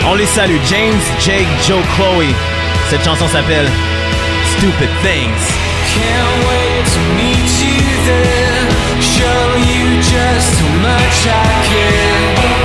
On 0.07 0.15
les 0.15 0.25
salue, 0.25 0.57
James, 0.67 1.05
Jake, 1.19 1.45
Joe, 1.67 1.83
Chloe. 1.95 2.33
Cette 2.89 3.03
chanson 3.05 3.27
s'appelle 3.27 3.69
Stupid 4.57 4.89
Things. 5.03 5.53
Can't 5.93 6.47
wait 6.49 6.83
to 6.93 6.99
meet 7.15 7.61
you 7.61 7.77
there. 8.07 8.44
There's 10.35 10.59
too 10.59 10.65
much 10.81 11.27
I 11.27 11.65
can't 11.65 12.64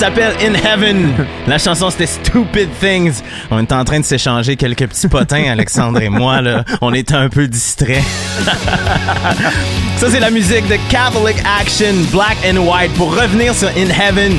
s'appelle 0.00 0.32
In 0.40 0.54
Heaven. 0.54 1.12
La 1.46 1.58
chanson 1.58 1.90
c'était 1.90 2.06
Stupid 2.06 2.70
Things. 2.80 3.20
On 3.50 3.58
est 3.58 3.70
en 3.70 3.84
train 3.84 4.00
de 4.00 4.04
s'échanger 4.06 4.56
quelques 4.56 4.86
petits 4.86 5.08
potins, 5.08 5.44
Alexandre 5.50 6.00
et 6.00 6.08
moi. 6.08 6.40
Là. 6.40 6.64
On 6.80 6.94
était 6.94 7.16
un 7.16 7.28
peu 7.28 7.46
distraits. 7.46 8.02
Ça 9.98 10.10
c'est 10.10 10.20
la 10.20 10.30
musique 10.30 10.66
de 10.68 10.76
Catholic 10.88 11.36
Action, 11.60 11.92
Black 12.12 12.38
and 12.46 12.56
White. 12.56 12.94
Pour 12.94 13.14
revenir 13.14 13.54
sur 13.54 13.68
In 13.68 13.90
Heaven, 13.90 14.38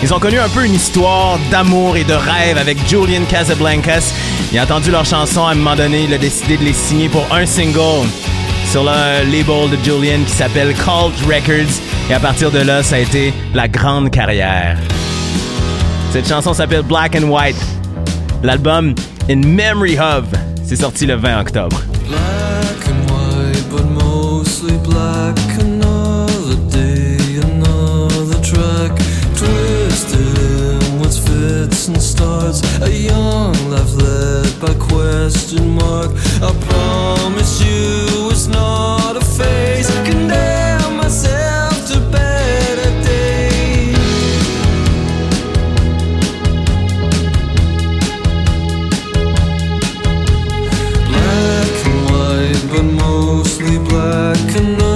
ils 0.00 0.14
ont 0.14 0.20
connu 0.20 0.38
un 0.38 0.48
peu 0.48 0.64
une 0.64 0.74
histoire 0.74 1.40
d'amour 1.50 1.96
et 1.96 2.04
de 2.04 2.14
rêve 2.14 2.56
avec 2.56 2.78
Julian 2.88 3.24
Casablancas. 3.28 4.14
Il 4.52 4.60
a 4.60 4.62
entendu 4.62 4.92
leur 4.92 5.06
chanson 5.06 5.44
à 5.44 5.50
un 5.50 5.54
moment 5.56 5.74
donné, 5.74 6.04
il 6.04 6.14
a 6.14 6.18
décidé 6.18 6.56
de 6.56 6.62
les 6.62 6.72
signer 6.72 7.08
pour 7.08 7.26
un 7.34 7.46
single 7.46 8.06
sur 8.70 8.84
le 8.84 9.24
label 9.32 9.68
de 9.68 9.76
Julian 9.82 10.22
qui 10.24 10.32
s'appelle 10.32 10.72
Cult 10.74 11.26
Records. 11.26 11.74
Et 12.08 12.14
à 12.14 12.20
partir 12.20 12.52
de 12.52 12.58
là, 12.58 12.84
ça 12.84 12.96
a 12.96 12.98
été 13.00 13.34
la 13.52 13.66
grande 13.66 14.10
carrière. 14.10 14.78
Cette 16.12 16.28
chanson 16.28 16.54
s'appelle 16.54 16.82
Black 16.82 17.16
and 17.16 17.28
White. 17.28 17.56
L'album 18.44 18.94
In 19.28 19.40
Memory 19.44 19.98
of, 19.98 20.24
c'est 20.64 20.76
sorti 20.76 21.06
le 21.06 21.16
20 21.16 21.40
octobre. 21.40 21.82
And 31.94 32.02
starts. 32.02 32.60
A 32.82 32.90
young 32.90 33.54
life 33.70 33.94
led 33.94 34.60
by 34.60 34.74
question 34.74 35.74
mark. 35.74 36.10
I 36.42 36.50
promise 36.68 37.60
you 37.62 38.30
it's 38.30 38.46
not 38.46 39.16
a 39.16 39.24
phase. 39.36 39.88
Condemn 40.08 40.96
myself 40.96 41.74
to 41.88 42.00
better 42.10 42.90
days. 43.06 43.96
Black 51.08 51.76
and 51.90 52.00
white, 52.10 52.62
but 52.70 52.86
mostly 53.04 53.78
black. 53.78 54.38
Another 54.56 54.89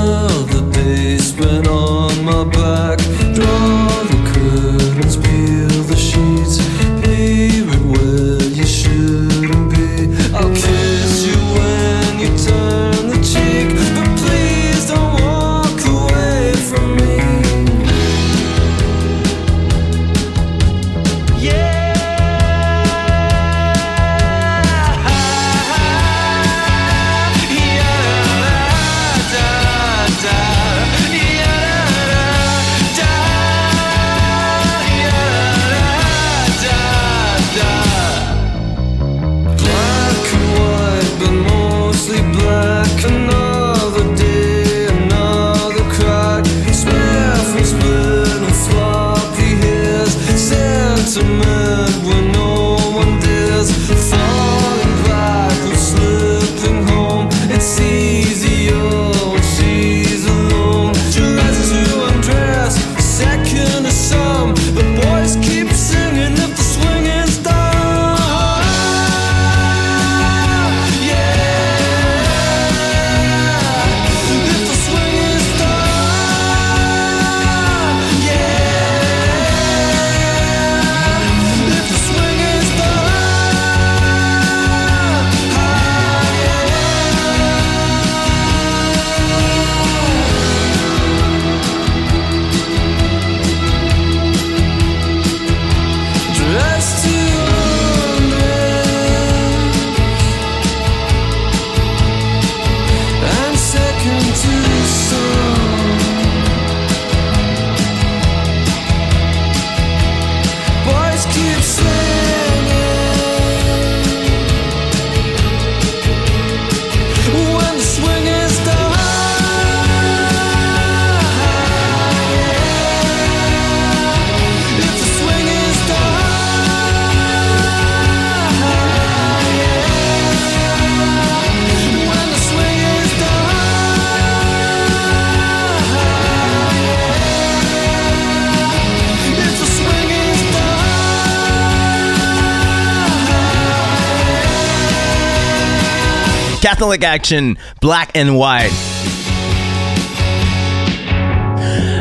Catholic 146.74 147.04
Action, 147.04 147.54
Black 147.80 148.10
and 148.16 148.30
White. 148.30 148.72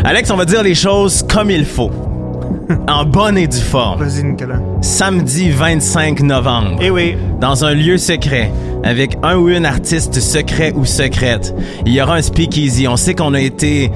Alex, 0.04 0.32
on 0.32 0.36
va 0.36 0.46
dire 0.46 0.64
les 0.64 0.74
choses 0.74 1.24
comme 1.32 1.52
il 1.52 1.64
faut. 1.64 1.92
En 2.88 3.06
bonne 3.06 3.38
et 3.38 3.46
due 3.46 3.60
forme. 3.60 4.04
Vas-y, 4.04 4.24
Nicolas. 4.24 4.60
Samedi 4.82 5.52
25 5.52 6.22
novembre. 6.22 6.80
Eh 6.82 6.90
oui. 6.90 7.16
Dans 7.40 7.66
un 7.66 7.76
lieu 7.76 8.00
secret, 8.00 8.52
avec 8.84 9.16
un 9.22 9.36
ou 9.36 9.50
une 9.50 9.66
artiste 9.66 10.20
secret 10.20 10.74
ou 10.76 10.86
secrète, 10.86 11.54
il 11.86 11.94
y 11.94 12.02
aura 12.02 12.16
un 12.16 12.22
speakeasy. 12.24 12.88
On 12.88 12.98
sait 12.98 13.14
qu'on 13.14 13.36
a 13.36 13.42
été 13.42 13.92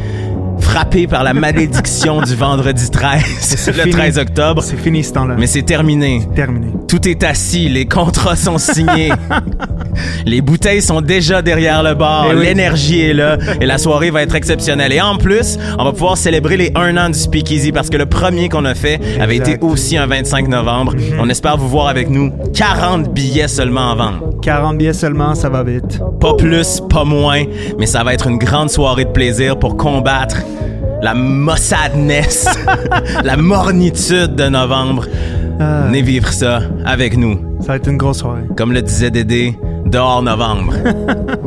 frappé 0.68 1.08
par 1.08 1.24
la 1.24 1.34
malédiction 1.34 2.22
du 2.22 2.36
vendredi 2.36 2.90
13, 2.90 3.68
le 3.68 3.74
fini. 3.74 3.90
13 3.92 4.18
octobre. 4.20 4.62
C'est 4.64 4.76
fini 4.78 5.04
ce 5.04 5.14
temps-là. 5.14 5.36
Mais 5.40 5.48
c'est 5.48 5.62
terminé. 5.62 6.28
Terminé. 6.36 6.68
Tout 6.88 7.08
est 7.08 7.24
assis, 7.24 7.70
les 7.70 7.86
contrats 7.86 8.36
sont 8.36 8.58
signés. 8.58 9.12
les 10.26 10.42
bouteilles 10.42 10.82
sont 10.82 11.02
déjà 11.02 11.42
derrière 11.42 11.84
le 11.84 11.94
bar, 11.96 12.28
Eh 12.32 12.36
oui. 12.36 12.46
l'énergie 12.46 13.02
est 13.02 13.14
là 13.14 13.38
et 13.62 13.66
la 13.66 13.78
soirée 13.78 14.12
va 14.12 14.22
être 14.22 14.36
exceptionnelle. 14.36 14.92
Et 14.92 15.02
en 15.02 15.16
plus, 15.18 15.58
on 15.80 15.84
va 15.86 15.92
pouvoir 15.92 16.18
célébrer 16.18 16.58
les 16.58 16.72
un 16.76 16.98
an 16.98 17.10
du 17.10 17.18
Speakeasy 17.18 17.72
parce 17.72 17.90
que 17.90 17.98
le 17.98 18.06
premier 18.06 18.50
qu'on 18.50 18.66
a 18.66 18.76
fait 18.76 19.00
avait 19.22 19.38
Exact. 19.38 19.56
été 19.56 19.66
aussi 19.66 19.98
un 19.98 20.06
25 20.08 20.48
novembre. 20.50 20.94
On 21.20 21.30
espère 21.30 21.58
vous 21.58 21.70
voir 21.70 21.88
avec 21.88 22.10
nous. 22.10 22.32
40 22.54 23.14
billets 23.14 23.48
seulement 23.48 23.92
en 23.92 23.96
vente. 23.96 24.42
40 24.44 24.78
billets 24.78 24.94
seulement, 24.94 25.34
ça 25.36 25.50
va 25.50 25.64
vite. 25.64 26.00
Pas 26.20 26.36
plus, 26.36 26.82
pas 26.90 27.04
moins, 27.04 27.44
mais 27.80 27.86
ça 27.86 28.04
va 28.04 28.14
être 28.14 28.28
une 28.28 28.38
grande 28.38 28.70
soirée 28.70 29.06
de 29.06 29.10
plaisir 29.12 29.58
pour 29.58 29.78
combattre 29.78 30.38
la 31.02 31.14
mossadness, 31.14 32.48
la 33.24 33.38
mornitude 33.38 34.36
de 34.36 34.48
novembre. 34.50 35.06
Ah, 35.60 35.84
Venez 35.88 36.02
vivre 36.02 36.32
ça 36.32 36.60
avec 36.86 37.18
nous. 37.18 37.40
ça 37.62 37.68
va 37.70 37.76
être 37.78 37.88
une 37.90 37.98
grosse 37.98 38.20
soirée. 38.20 38.44
Comme 38.56 38.72
le 38.74 38.82
disait 38.84 39.10
Dédé, 39.10 39.58
dehors 39.88 40.22
novembre. 40.22 40.74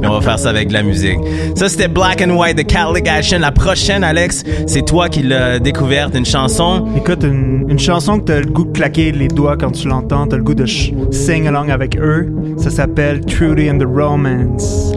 Et 0.03 0.07
on 0.07 0.11
va 0.11 0.21
faire 0.21 0.39
ça 0.39 0.51
avec 0.51 0.69
de 0.69 0.73
la 0.73 0.83
musique. 0.83 1.19
Ça, 1.55 1.69
c'était 1.69 1.87
Black 1.87 2.21
and 2.27 2.31
White 2.37 2.57
de 2.57 2.63
Catholic 2.63 3.07
Action. 3.07 3.39
La 3.39 3.53
prochaine, 3.53 4.03
Alex, 4.03 4.43
c'est 4.67 4.85
toi 4.85 5.09
qui 5.09 5.23
l'as 5.23 5.61
découverte, 5.61 6.17
une 6.17 6.25
chanson. 6.27 6.87
Écoute, 6.97 7.23
une, 7.23 7.67
une 7.69 7.79
chanson 7.79 8.19
que 8.19 8.25
t'as 8.25 8.41
le 8.41 8.47
goût 8.47 8.65
de 8.65 8.73
claquer 8.73 9.13
les 9.13 9.29
doigts 9.29 9.57
quand 9.57 9.71
tu 9.71 9.87
l'entends, 9.87 10.27
t'as 10.27 10.37
le 10.39 10.43
goût 10.43 10.55
de 10.55 10.67
sing 10.67 11.47
along 11.47 11.71
avec 11.71 11.97
eux. 11.97 12.33
Ça 12.57 12.71
s'appelle 12.71 13.21
Trudy 13.25 13.71
and 13.71 13.79
the 13.79 13.85
Romance. 13.87 14.93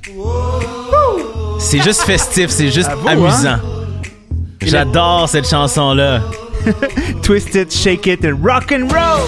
C'est 1.59 1.81
juste 1.83 2.01
festif, 2.01 2.49
c'est 2.49 2.67
juste 2.71 2.89
Avoue, 2.89 3.07
amusant. 3.25 3.49
hein? 3.49 3.59
J'adore 4.65 5.28
cette 5.30 5.47
chanson-là. 5.47 6.21
Twist 7.23 7.56
it, 7.56 7.71
shake 7.71 8.08
it 8.08 8.23
and 8.23 8.43
rock 8.43 8.71
and 8.71 8.91
roll. 8.91 9.28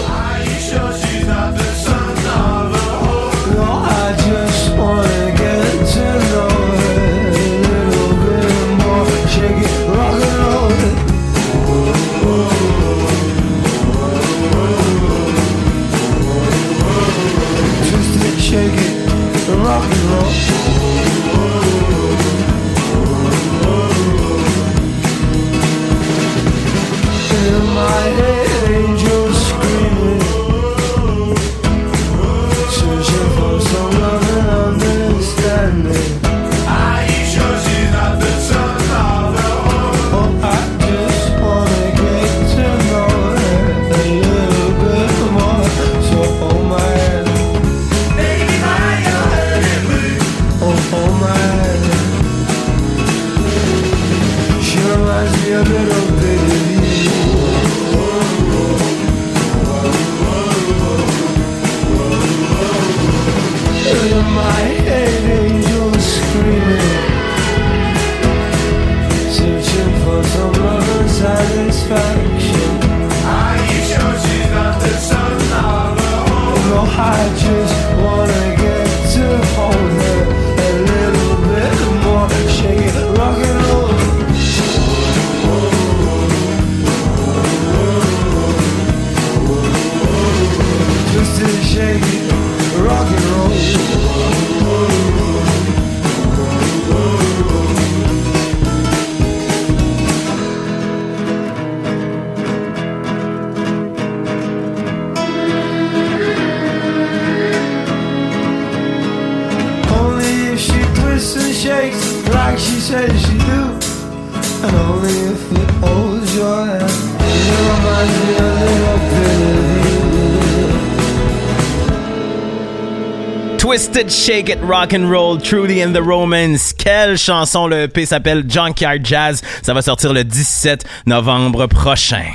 Shake 123.96 124.50
It 124.50 124.58
Rock 124.62 124.92
and 124.92 125.10
Roll, 125.10 125.38
Truly 125.38 125.80
in 125.80 125.94
the 125.94 126.02
Romance. 126.02 126.74
Quelle 126.74 127.16
chanson 127.16 127.66
le 127.66 127.84
EP 127.84 128.04
s'appelle 128.04 128.44
Junkyard 128.46 129.02
Jazz. 129.02 129.40
Ça 129.62 129.72
va 129.72 129.80
sortir 129.80 130.12
le 130.12 130.22
17 130.22 130.84
novembre 131.06 131.66
prochain. 131.66 132.26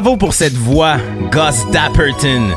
Bravo 0.00 0.16
pour 0.16 0.32
cette 0.32 0.54
voix, 0.54 0.98
Gus 1.32 1.66
Dapperton. 1.72 2.54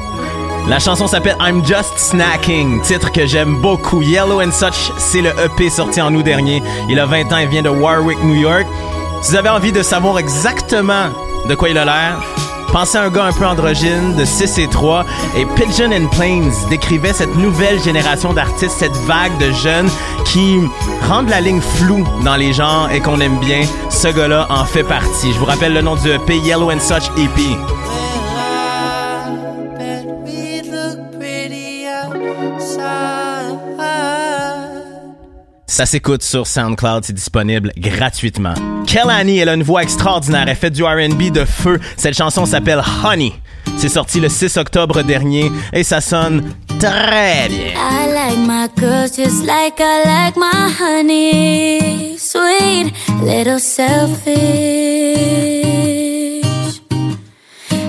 La 0.69 0.77
chanson 0.77 1.07
s'appelle 1.07 1.35
I'm 1.41 1.65
Just 1.65 1.97
Snacking, 1.97 2.83
titre 2.83 3.11
que 3.11 3.25
j'aime 3.25 3.59
beaucoup. 3.61 4.03
Yellow 4.03 4.43
and 4.43 4.51
Such, 4.51 4.91
c'est 4.99 5.21
le 5.21 5.31
EP 5.43 5.71
sorti 5.71 5.99
en 6.01 6.13
août 6.13 6.21
dernier. 6.21 6.61
Il 6.87 6.99
a 6.99 7.07
20 7.07 7.33
ans, 7.33 7.37
il 7.39 7.47
vient 7.47 7.63
de 7.63 7.69
Warwick, 7.69 8.21
New 8.23 8.35
York. 8.35 8.67
Si 9.23 9.31
vous 9.31 9.37
avez 9.37 9.49
envie 9.49 9.71
de 9.71 9.81
savoir 9.81 10.19
exactement 10.19 11.09
de 11.49 11.55
quoi 11.55 11.69
il 11.69 11.79
a 11.79 11.85
l'air, 11.85 12.21
pensez 12.71 12.97
à 12.97 13.03
un 13.03 13.09
gars 13.09 13.25
un 13.25 13.33
peu 13.33 13.45
androgyne 13.45 14.15
de 14.15 14.25
6 14.25 14.57
et 14.59 14.67
3 14.67 15.05
et 15.35 15.45
Pigeon 15.45 15.91
and 15.91 16.07
Plains 16.07 16.51
décrivait 16.69 17.13
cette 17.13 17.35
nouvelle 17.35 17.81
génération 17.81 18.33
d'artistes, 18.33 18.75
cette 18.77 18.95
vague 19.05 19.37
de 19.39 19.51
jeunes 19.51 19.89
qui 20.25 20.59
rendent 21.07 21.29
la 21.29 21.41
ligne 21.41 21.61
floue 21.61 22.05
dans 22.23 22.35
les 22.35 22.53
genres 22.53 22.89
et 22.91 22.99
qu'on 22.99 23.19
aime 23.19 23.39
bien. 23.39 23.61
Ce 23.89 24.07
gars-là 24.07 24.47
en 24.49 24.65
fait 24.65 24.83
partie. 24.83 25.33
Je 25.33 25.39
vous 25.39 25.45
rappelle 25.45 25.73
le 25.73 25.81
nom 25.81 25.95
du 25.95 26.09
EP 26.09 26.37
Yellow 26.37 26.71
and 26.71 26.79
Such 26.79 27.09
EP. 27.17 27.57
Ça 35.71 35.85
s'écoute 35.85 36.21
sur 36.21 36.47
SoundCloud, 36.47 37.05
c'est 37.05 37.13
disponible 37.13 37.71
gratuitement. 37.77 38.53
Kelani, 38.85 39.37
elle 39.39 39.47
a 39.47 39.53
une 39.53 39.63
voix 39.63 39.83
extraordinaire, 39.83 40.43
elle 40.45 40.57
fait 40.57 40.69
du 40.69 40.83
R&B 40.83 41.31
de 41.31 41.45
feu. 41.45 41.79
Cette 41.95 42.17
chanson 42.17 42.45
s'appelle 42.45 42.81
Honey. 43.05 43.31
C'est 43.77 43.87
sorti 43.87 44.19
le 44.19 44.27
6 44.27 44.57
octobre 44.57 45.01
dernier 45.01 45.49
et 45.71 45.83
ça 45.83 46.01
sonne 46.01 46.53
très 46.77 47.47
bien. 47.47 47.71
I 47.73 48.11
like 48.11 48.37
my 48.39 48.67
girls 48.77 49.15
just 49.15 49.45
like 49.45 49.79
I 49.79 50.03
like 50.05 50.35
my 50.35 50.73
honey. 50.77 52.17
Sweet, 52.17 52.91
little 53.23 53.57
selfish. 53.57 54.35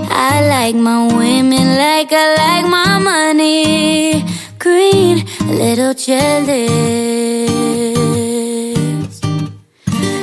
I 0.08 0.48
like 0.48 0.76
my 0.76 1.08
women 1.12 1.76
like 1.76 2.12
I 2.12 2.36
like 2.36 2.68
my 2.70 3.00
money. 3.00 4.24
Green, 4.62 5.26
a 5.40 5.52
little 5.52 5.92
jealous. 5.92 6.70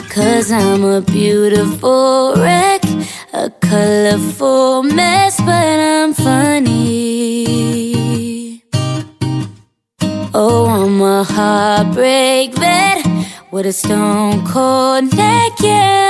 Cause 0.09 0.49
I'm 0.49 0.85
a 0.85 1.01
beautiful 1.01 2.35
wreck, 2.37 2.81
a 3.33 3.49
colorful 3.59 4.83
mess, 4.83 5.41
but 5.41 5.79
I'm 5.91 6.13
funny. 6.13 7.43
Oh, 10.33 10.67
I'm 10.67 11.01
a 11.01 11.25
heartbreak 11.25 12.53
vet 12.53 13.05
with 13.51 13.65
a 13.65 13.73
stone 13.73 14.47
cold 14.47 15.13
neck, 15.17 15.51
yeah, 15.59 16.08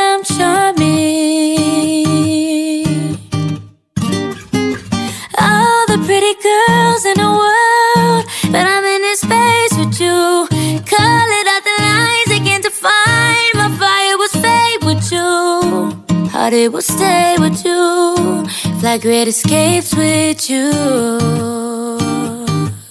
Heart 16.49 16.61
it 16.61 16.73
will 16.73 16.81
stay 16.81 17.35
with 17.37 17.63
you. 17.63 18.43
Fly 18.79 18.97
great 18.97 19.27
escapes 19.27 19.93
with 19.93 20.49
you. 20.49 20.71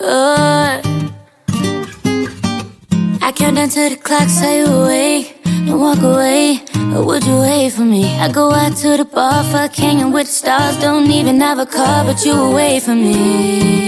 Oh. 0.00 0.80
I 3.20 3.32
count 3.34 3.56
down 3.56 3.68
to 3.70 3.88
the 3.88 3.96
clock, 4.00 4.28
say 4.28 4.60
you 4.60 4.66
awake. 4.66 5.42
Don't 5.66 5.80
walk 5.80 6.02
away, 6.02 6.60
or 6.94 7.04
would 7.04 7.24
you 7.24 7.36
wait 7.38 7.72
for 7.72 7.82
me? 7.82 8.04
I 8.20 8.30
go 8.30 8.52
out 8.52 8.76
to 8.76 8.96
the 8.96 9.04
bar, 9.04 9.42
fuck 9.42 9.74
hanging 9.74 10.12
with 10.12 10.28
the 10.28 10.34
stars. 10.34 10.76
Don't 10.78 11.10
even 11.10 11.40
have 11.40 11.58
a 11.58 11.66
car, 11.66 12.04
but 12.04 12.24
you 12.24 12.34
away 12.34 12.78
from 12.78 13.02
me. 13.02 13.87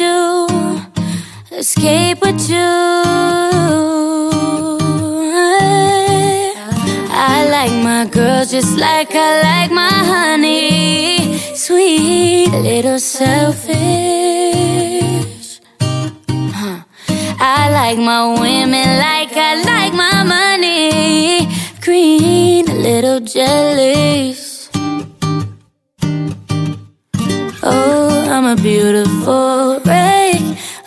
You, 0.00 0.46
escape 1.52 2.20
with 2.20 2.48
you. 2.48 2.56
I 7.18 7.48
like 7.50 7.72
my 7.82 8.06
girls 8.06 8.50
just 8.50 8.76
like 8.78 9.14
I 9.14 9.42
like 9.42 9.70
my 9.70 9.88
honey. 9.88 11.38
Sweet, 11.54 12.50
little 12.50 12.98
selfish. 12.98 13.66
Huh. 15.80 16.82
I 17.40 17.70
like 17.70 17.98
my 17.98 18.40
women 18.40 18.88
like 18.98 19.32
I 19.36 19.62
like 19.64 19.94
my 19.94 20.22
money. 20.22 21.48
Green, 21.80 22.68
a 22.70 22.74
little 22.74 23.20
jealous. 23.20 24.45
Beautiful 28.66 29.78
wreck, 29.84 30.40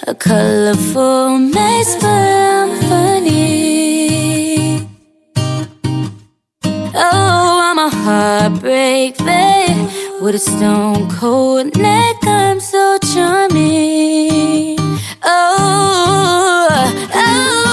a 0.05 0.13
colorful 0.13 1.39
mess, 1.39 1.95
but 2.01 2.09
I'm 2.09 2.71
funny. 2.89 4.85
Oh, 6.93 7.61
I'm 7.67 7.79
a 7.79 7.89
heartbreak 7.89 9.17
babe 9.19 9.89
with 10.21 10.35
a 10.35 10.39
stone 10.39 11.09
cold 11.09 11.77
neck. 11.77 12.17
I'm 12.23 12.59
so 12.59 12.97
charming. 13.13 14.75
Oh, 15.23 16.67
oh. 17.15 17.68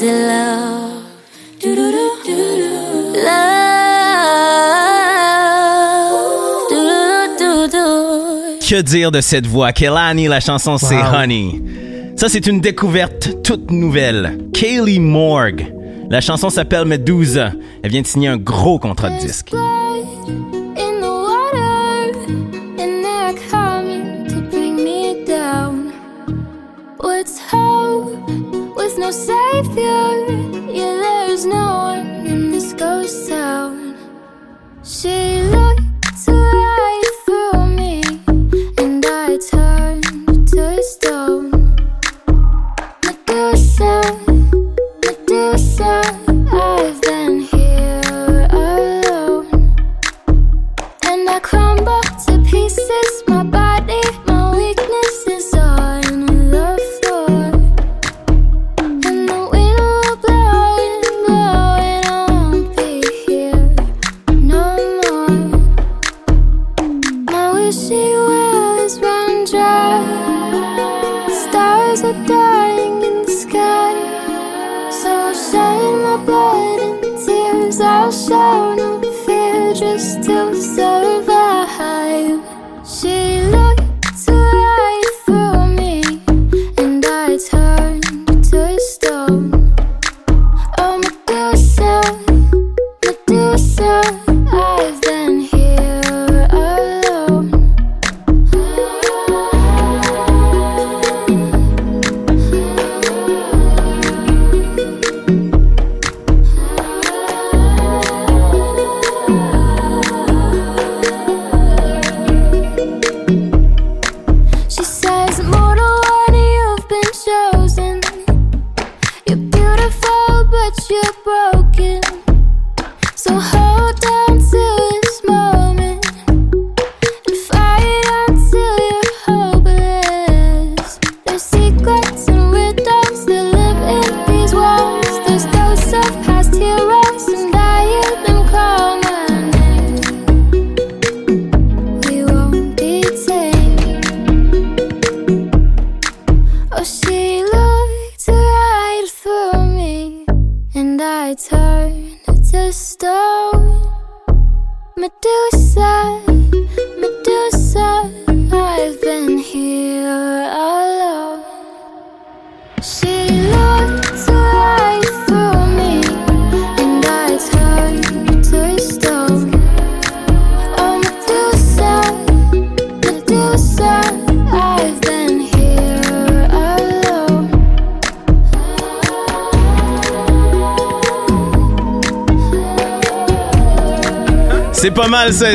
Love. 0.00 1.02
Love? 3.24 3.72
Que 8.72 8.80
dire 8.80 9.10
de 9.10 9.20
cette 9.20 9.46
voix? 9.46 9.72
Kelani, 9.72 10.28
la 10.28 10.40
chanson 10.40 10.78
c'est. 10.78 10.96
Honey. 10.96 11.60
Ça, 12.16 12.30
c'est 12.30 12.46
une 12.46 12.60
découverte 12.60 13.42
toute 13.42 13.70
nouvelle. 13.70 14.38
Kaylee 14.54 14.98
Morgue. 14.98 15.74
La 16.08 16.22
chanson 16.22 16.48
s'appelle 16.48 16.86
Medusa. 16.86 17.52
Elle 17.82 17.90
vient 17.90 18.00
de 18.00 18.06
signer 18.06 18.28
un 18.28 18.38
gros 18.38 18.78
contrat 18.78 19.10
de 19.10 19.18
disque. 19.18 19.52
with 29.62 29.78
you 29.78 30.11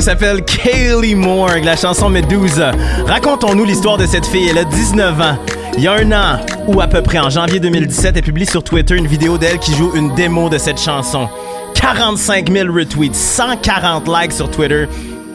s'appelle 0.07 0.45
Kaylee 0.45 1.15
Morgue, 1.15 1.65
la 1.65 1.75
chanson 1.75 2.09
Medusa. 2.09 2.71
Racontons-nous 3.07 3.65
l'histoire 3.65 3.97
de 3.97 4.05
cette 4.05 4.25
fille, 4.25 4.47
elle 4.47 4.57
a 4.57 4.63
19 4.63 5.19
ans. 5.19 5.37
Il 5.75 5.83
y 5.83 5.87
a 5.89 5.95
un 5.95 6.11
an, 6.13 6.39
ou 6.65 6.79
à 6.79 6.87
peu 6.87 7.01
près 7.01 7.19
en 7.19 7.29
janvier 7.29 7.59
2017, 7.59 8.15
elle 8.15 8.23
publie 8.23 8.45
sur 8.45 8.63
Twitter 8.63 8.95
une 8.95 9.05
vidéo 9.05 9.37
d'elle 9.37 9.59
qui 9.59 9.75
joue 9.75 9.91
une 9.95 10.15
démo 10.15 10.47
de 10.47 10.57
cette 10.57 10.79
chanson. 10.79 11.27
45 11.75 12.49
000 12.49 12.73
retweets, 12.73 13.15
140 13.15 14.07
likes 14.07 14.31
sur 14.31 14.49
Twitter. 14.49 14.87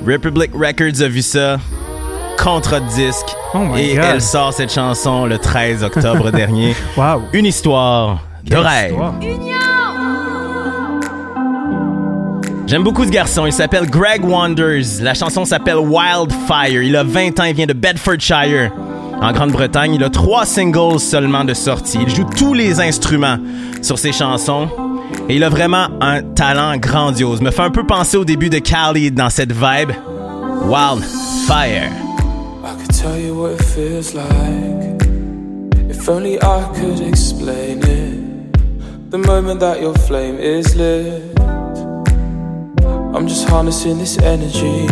Republic 0.06 0.50
Records 0.54 1.02
a 1.02 1.08
vu 1.08 1.20
ça. 1.20 1.58
Contrat 2.42 2.80
de 2.80 2.88
disque. 2.88 3.36
Oh 3.52 3.76
et 3.76 3.94
God. 3.94 4.04
elle 4.14 4.22
sort 4.22 4.54
cette 4.54 4.72
chanson 4.72 5.26
le 5.26 5.36
13 5.36 5.84
octobre 5.84 6.30
dernier. 6.32 6.74
Wow. 6.96 7.24
Une 7.34 7.44
histoire 7.44 8.20
de 8.42 8.48
Quelle 8.54 8.66
rêve. 8.66 8.90
histoire. 8.92 9.14
J'aime 12.72 12.84
beaucoup 12.84 13.04
ce 13.04 13.10
garçon. 13.10 13.44
Il 13.44 13.52
s'appelle 13.52 13.84
Greg 13.84 14.24
Wanders. 14.24 15.02
La 15.02 15.12
chanson 15.12 15.44
s'appelle 15.44 15.76
Wildfire. 15.76 16.82
Il 16.82 16.96
a 16.96 17.04
20 17.04 17.38
ans. 17.38 17.44
Il 17.44 17.54
vient 17.54 17.66
de 17.66 17.74
Bedfordshire, 17.74 18.72
en 19.20 19.30
Grande-Bretagne. 19.30 19.96
Il 19.96 20.02
a 20.02 20.08
trois 20.08 20.46
singles 20.46 20.98
seulement 20.98 21.44
de 21.44 21.52
sortie. 21.52 21.98
Il 22.00 22.08
joue 22.08 22.24
tous 22.34 22.54
les 22.54 22.80
instruments 22.80 23.36
sur 23.82 23.98
ses 23.98 24.12
chansons. 24.12 24.70
Et 25.28 25.36
il 25.36 25.44
a 25.44 25.50
vraiment 25.50 25.88
un 26.00 26.22
talent 26.22 26.78
grandiose. 26.78 27.42
Me 27.42 27.50
fait 27.50 27.60
un 27.60 27.70
peu 27.70 27.86
penser 27.86 28.16
au 28.16 28.24
début 28.24 28.48
de 28.48 28.56
Cali 28.56 29.10
dans 29.10 29.28
cette 29.28 29.52
vibe. 29.52 29.90
Wildfire. 30.64 31.90
I 32.64 32.74
could 32.78 32.90
tell 32.90 33.20
you 33.20 33.34
what 33.34 33.52
it 33.52 33.62
feels 33.62 34.14
like. 34.14 35.02
The 39.10 39.18
moment 39.18 39.60
that 39.60 39.82
your 39.82 39.92
flame 40.06 40.38
is 40.38 40.74
lit. 40.74 41.41
I'm 43.14 43.28
just 43.28 43.46
harnessing 43.46 43.98
this 43.98 44.16
energy. 44.18 44.86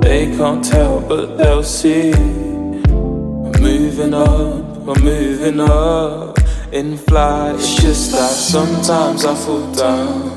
They 0.00 0.26
can't 0.36 0.64
tell, 0.64 1.00
but 1.00 1.36
they'll 1.38 1.62
see. 1.62 2.12
I'm 2.12 3.52
moving 3.62 4.12
up, 4.12 4.88
I'm 4.88 5.04
moving 5.04 5.60
up 5.60 6.36
in 6.72 6.96
flight. 6.96 7.54
It's 7.54 7.76
just 7.76 8.10
that 8.10 8.30
sometimes 8.30 9.24
I 9.24 9.36
fall 9.36 9.72
down. 9.72 10.32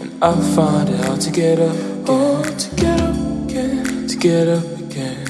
And 0.00 0.22
I 0.22 0.32
find 0.54 0.88
it 0.88 1.04
hard 1.04 1.20
to 1.22 1.30
get 1.32 1.58
up 1.58 1.74
again, 2.08 2.56
to 2.56 2.76
get 2.76 3.00
up 3.00 3.16
again, 3.48 4.06
to 4.06 4.16
get 4.16 4.48
up 4.48 4.78
again. 4.78 5.26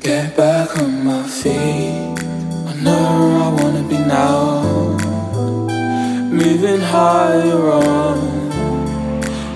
Get 0.00 0.36
back 0.36 0.78
on 0.78 1.04
my 1.04 1.24
feet. 1.24 2.22
I 2.70 2.74
know 2.84 3.02
where 3.18 3.42
I 3.42 3.48
wanna 3.60 3.82
be 3.88 3.98
now. 3.98 4.62
Moving 6.30 6.80
higher 6.80 7.70
on. 7.70 8.41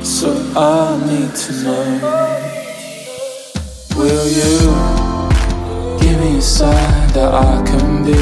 So 0.06 0.30
I 0.54 0.96
need 1.04 1.34
to 1.34 1.52
know. 1.64 1.86
Will 3.96 4.28
you 4.28 4.58
give 5.98 6.20
me 6.20 6.38
a 6.38 6.40
sign 6.40 7.08
that 7.12 7.34
I 7.34 7.60
can 7.66 8.04
be 8.04 8.14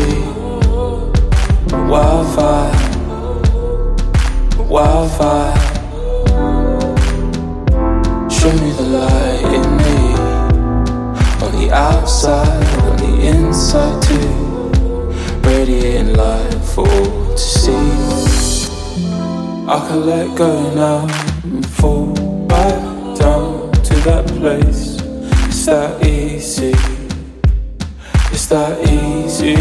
wildfire? 1.87 2.73
Wildfire. 4.67 5.55
Show 8.31 8.53
me 8.63 8.71
the 8.73 8.87
light 8.97 9.45
in 9.53 9.77
me 9.77 9.99
on 11.45 11.53
the 11.61 11.71
outside, 11.71 12.65
on 12.85 12.97
the 12.97 13.27
inside 13.29 14.03
too. 14.03 14.71
Radiating 15.47 16.15
light 16.15 16.55
for 16.65 16.89
all 16.89 17.33
to 17.33 17.39
see. 17.39 18.34
I 19.67 19.79
can 19.89 20.05
let 20.05 20.37
go 20.37 20.75
now 20.75 21.07
and 21.43 21.67
fall 21.67 22.13
back 22.47 22.83
down 23.17 23.73
to 23.73 23.95
that 24.05 24.27
place. 24.27 25.01
It's 25.49 25.65
that 25.65 26.05
easy. 26.07 26.75
It's 28.31 28.47
that 28.49 28.79
easy. 28.87 29.57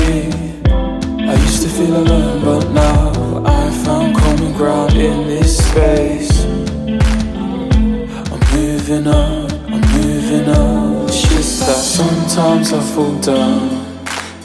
I 1.24 1.36
used 1.36 1.64
to 1.64 1.70
feel 1.70 1.95
alone, 1.95 2.43
but 2.43 2.70
now 2.72 3.45
I 3.45 3.72
found 3.86 4.18
common 4.18 4.51
ground 4.58 4.91
in 4.91 5.26
this 5.26 5.66
space. 5.70 6.43
I'm 8.30 8.41
moving 8.54 9.08
up, 9.08 9.54
I'm 9.72 9.82
moving 10.01 10.49
up. 10.49 11.08
It's 11.08 11.22
just 11.30 11.60
that 11.62 11.78
sometimes 11.78 12.74
I 12.74 12.82
fall 12.93 13.16
down. 13.22 13.70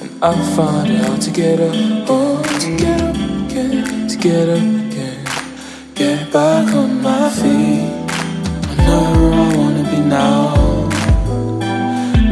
And 0.02 0.22
I 0.22 0.54
find 0.54 0.88
it 0.88 1.04
hard 1.04 1.20
to 1.22 1.30
get 1.32 1.58
up 1.58 1.74
again, 1.74 2.60
to 2.60 2.76
get 2.76 3.00
up 3.02 3.16
again, 3.16 4.08
to 4.08 4.16
get 4.16 4.48
up. 4.50 4.77
Back 6.32 6.74
on 6.74 7.00
my 7.00 7.30
feet. 7.30 7.88
I 8.68 8.86
know 8.86 9.02
where 9.16 9.32
I 9.32 9.56
wanna 9.56 9.84
be 9.90 10.00
now. 10.00 10.88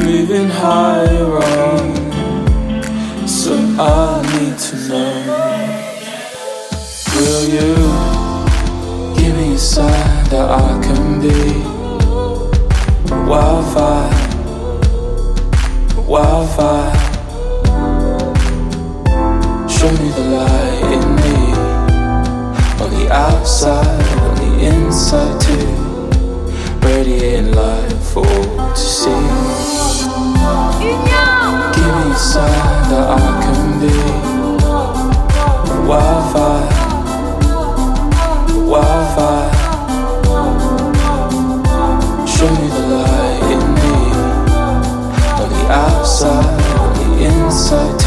Moving 0.05 0.51
higher 0.51 1.39
on. 1.39 1.95
So 3.27 3.55
I 3.79 4.21
need 4.33 4.59
to 4.67 4.77
know. 4.89 5.13
Will 7.15 7.45
you 7.57 7.73
give 9.17 9.35
me 9.35 9.55
a 9.55 9.59
sign 9.59 10.25
that 10.29 10.47
I 10.51 10.79
can 10.85 11.21
be 11.23 11.41
wildfire? 13.31 14.13
Wildfire. 16.07 16.93
Show 19.67 19.91
me 19.93 20.09
the 20.11 20.25
light 20.37 20.76
the 23.07 23.13
outside, 23.13 24.19
on 24.19 24.35
the 24.37 24.67
inside 24.67 25.41
too. 25.41 25.67
Radiating 26.87 27.53
light 27.53 27.93
for 27.93 28.27
all 28.27 28.75
to 28.75 28.77
see. 28.77 29.11
Give 30.81 31.93
me 31.95 32.11
a 32.11 32.17
sign 32.17 32.91
that 32.91 33.07
I 33.11 33.21
can 33.43 33.63
be 33.81 33.95
wildfire, 35.87 36.69
wildfire. 38.67 39.53
Show 42.27 42.51
me 42.51 42.67
the 42.69 42.83
light 42.95 43.43
in 43.53 43.63
me 43.75 43.95
on 45.43 45.49
the 45.49 45.63
outside, 45.71 46.57
on 46.81 46.91
the 46.95 47.07
inside 47.25 47.95
too. 48.01 48.06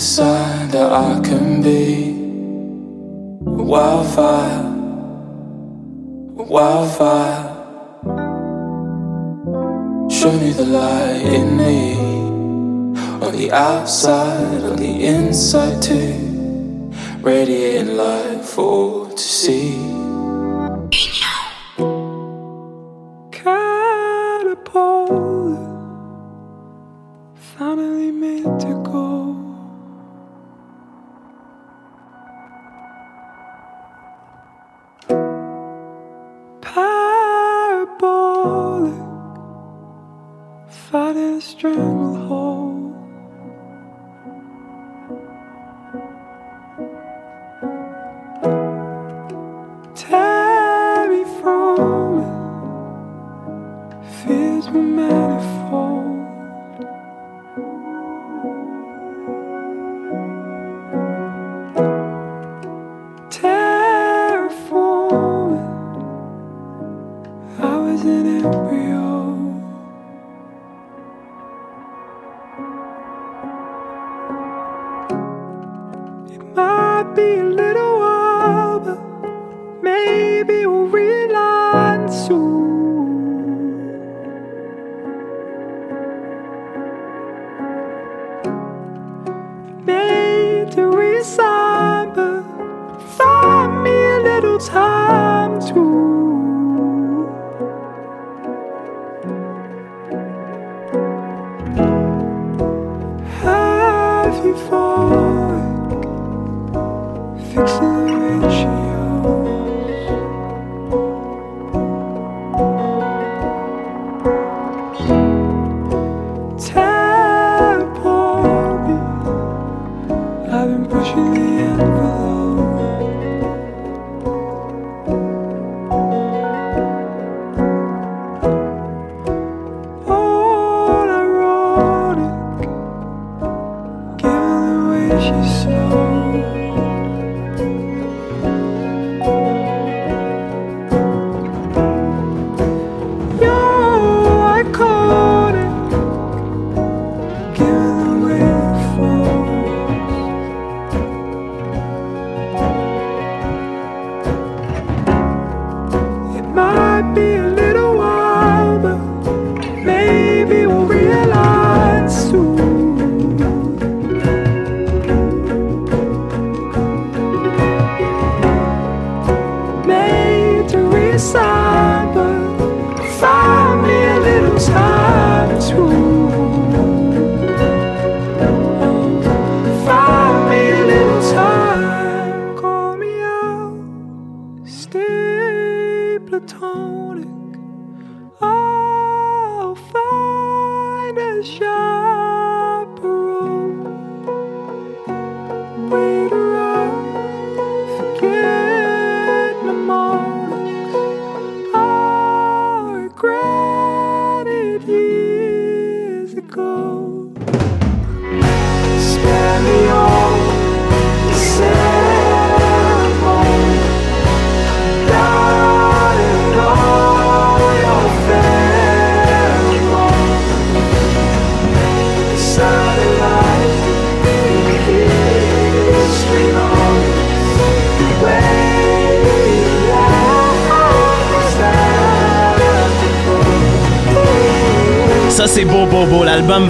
Sign 0.00 0.68
that 0.70 0.90
I 0.90 1.20
can 1.20 1.62
be 1.62 2.12
wildfire, 3.42 4.62
wildfire. 6.36 7.44
Show 10.10 10.32
me 10.32 10.52
the 10.52 10.64
light 10.64 11.20
in 11.22 11.56
me 11.56 11.94
on 13.26 13.36
the 13.36 13.52
outside, 13.52 14.62
on 14.64 14.76
the 14.76 15.04
inside 15.04 15.82
too. 15.82 16.90
Radiating 17.20 17.96
light 17.98 18.42
for 18.42 18.64
all 18.64 19.10
to 19.10 19.18
see. 19.18 19.89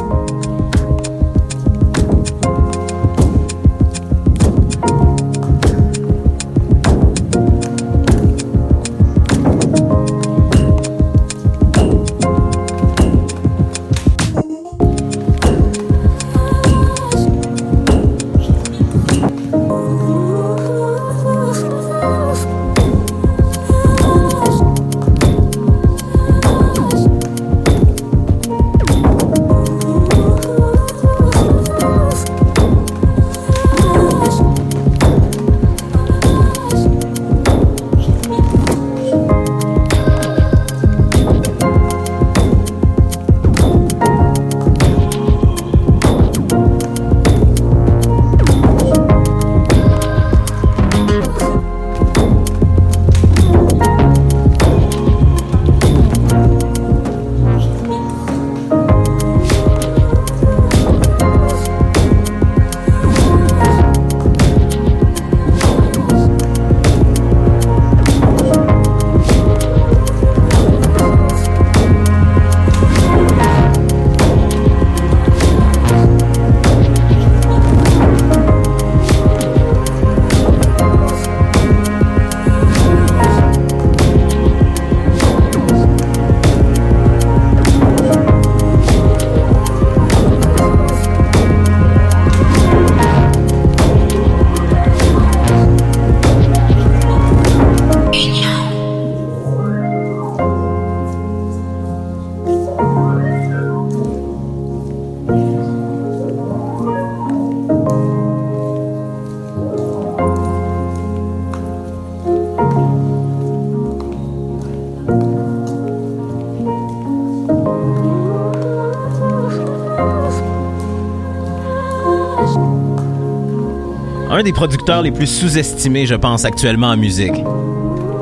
Des 124.47 124.53
producteurs 124.53 125.01
les 125.01 125.11
plus 125.11 125.27
sous-estimés, 125.27 126.05
je 126.05 126.15
pense, 126.15 126.45
actuellement 126.45 126.87
en 126.87 126.95
musique. 126.95 127.33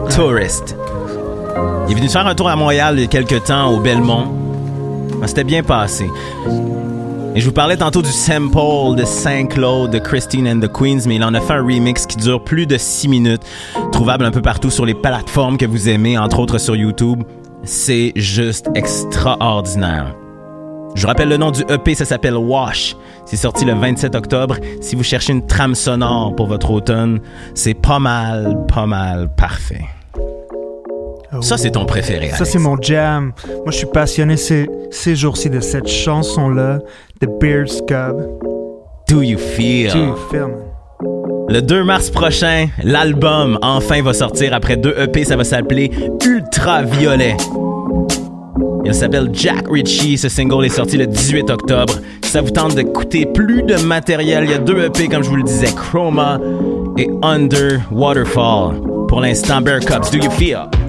Tourist. 0.09 0.75
Il 1.87 1.91
est 1.91 1.95
venu 1.95 2.09
faire 2.09 2.25
un 2.25 2.33
tour 2.33 2.49
à 2.49 2.55
Montréal 2.55 2.95
il 2.97 3.01
y 3.01 3.03
a 3.03 3.07
quelques 3.07 3.43
temps 3.43 3.71
au 3.71 3.79
Belmont. 3.79 4.33
Ça 5.21 5.27
C'était 5.27 5.43
bien 5.43 5.61
passé. 5.61 6.09
Et 7.35 7.41
je 7.41 7.45
vous 7.45 7.51
parlais 7.51 7.77
tantôt 7.77 8.01
du 8.01 8.09
sample 8.09 8.95
de 8.97 9.05
Saint-Claude 9.05 9.91
de 9.91 9.99
Christine 9.99 10.47
and 10.47 10.61
the 10.61 10.71
Queens, 10.71 11.01
mais 11.05 11.17
il 11.17 11.23
en 11.23 11.35
a 11.35 11.41
fait 11.41 11.53
un 11.53 11.63
remix 11.63 12.07
qui 12.07 12.17
dure 12.17 12.43
plus 12.43 12.65
de 12.65 12.75
6 12.79 13.07
minutes, 13.07 13.43
trouvable 13.91 14.25
un 14.25 14.31
peu 14.31 14.41
partout 14.41 14.71
sur 14.71 14.87
les 14.87 14.95
plateformes 14.95 15.57
que 15.57 15.67
vous 15.67 15.89
aimez, 15.89 16.17
entre 16.17 16.39
autres 16.39 16.57
sur 16.57 16.75
YouTube. 16.75 17.21
C'est 17.63 18.13
juste 18.15 18.65
extraordinaire. 18.73 20.15
Je 20.95 21.01
vous 21.01 21.07
rappelle 21.07 21.29
le 21.29 21.37
nom 21.37 21.51
du 21.51 21.61
EP, 21.69 21.93
ça 21.93 22.05
s'appelle 22.05 22.35
Wash. 22.35 22.95
C'est 23.25 23.37
sorti 23.37 23.65
le 23.65 23.73
27 23.73 24.15
octobre. 24.15 24.57
Si 24.81 24.95
vous 24.95 25.03
cherchez 25.03 25.33
une 25.33 25.45
trame 25.45 25.75
sonore 25.75 26.35
pour 26.35 26.47
votre 26.47 26.71
automne, 26.71 27.19
c'est 27.53 27.73
pas 27.73 27.99
mal, 27.99 28.65
pas 28.67 28.85
mal 28.85 29.29
parfait. 29.35 29.85
Ça, 31.41 31.57
c'est 31.57 31.71
ton 31.71 31.85
préféré. 31.85 32.29
Ça, 32.29 32.45
c'est 32.45 32.59
mon 32.59 32.77
jam. 32.81 33.33
Moi, 33.47 33.71
je 33.71 33.77
suis 33.77 33.87
passionné 33.87 34.37
ces, 34.37 34.69
ces 34.91 35.15
jours-ci 35.15 35.49
de 35.49 35.59
cette 35.59 35.87
chanson-là, 35.87 36.79
The 37.19 37.27
Beard 37.39 37.67
Scub. 37.67 38.15
Do 39.09 39.21
you 39.21 39.37
feel? 39.37 39.91
Do 39.91 39.97
you 39.99 40.15
feel, 40.31 40.41
man? 40.41 40.51
Le 41.47 41.61
2 41.61 41.83
mars 41.83 42.09
prochain, 42.09 42.69
l'album 42.83 43.59
enfin 43.61 44.01
va 44.01 44.13
sortir 44.13 44.53
après 44.53 44.77
deux 44.77 44.95
EP. 44.97 45.25
Ça 45.25 45.35
va 45.35 45.43
s'appeler 45.43 45.91
Ultraviolet. 46.25 47.37
Il 48.83 48.93
s'appelle 48.93 49.29
Jack 49.33 49.67
Ritchie. 49.69 50.17
Ce 50.17 50.29
single 50.29 50.65
est 50.65 50.69
sorti 50.69 50.97
le 50.97 51.05
18 51.05 51.49
octobre. 51.49 51.95
Ça 52.35 52.41
vous 52.41 52.51
tente 52.51 52.75
d'écouter 52.75 53.25
plus 53.25 53.63
de 53.63 53.77
matériel, 53.77 54.43
il 54.43 54.51
y 54.51 54.53
a 54.53 54.57
deux 54.57 54.77
EP, 54.83 55.07
comme 55.07 55.23
je 55.23 55.29
vous 55.29 55.37
le 55.37 55.43
disais, 55.43 55.73
Chroma 55.73 56.37
et 56.97 57.09
Under 57.21 57.79
Waterfall. 57.93 58.75
Pour 59.07 59.21
l'instant, 59.21 59.61
Bear 59.61 59.79
Cups, 59.79 60.11
Do 60.11 60.17
You 60.17 60.29
Feel? 60.31 60.84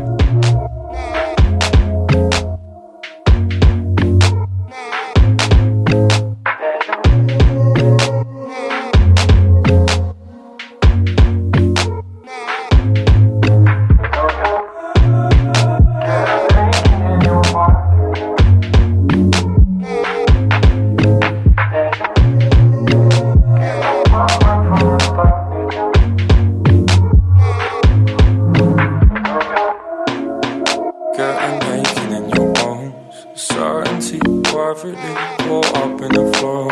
Certainty 33.99 34.43
perfectly 34.43 35.15
caught 35.47 35.75
up 35.75 36.01
in 36.03 36.13
the 36.13 36.31
flow. 36.37 36.69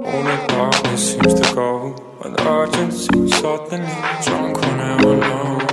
The 0.00 0.46
darkness 0.48 1.12
seems 1.12 1.34
to 1.34 1.54
go. 1.54 1.94
The 2.22 2.48
urgency 2.48 3.28
suddenly 3.28 3.94
drunk 4.24 4.60
when 4.60 4.80
I'm 4.80 5.04
alone. 5.04 5.67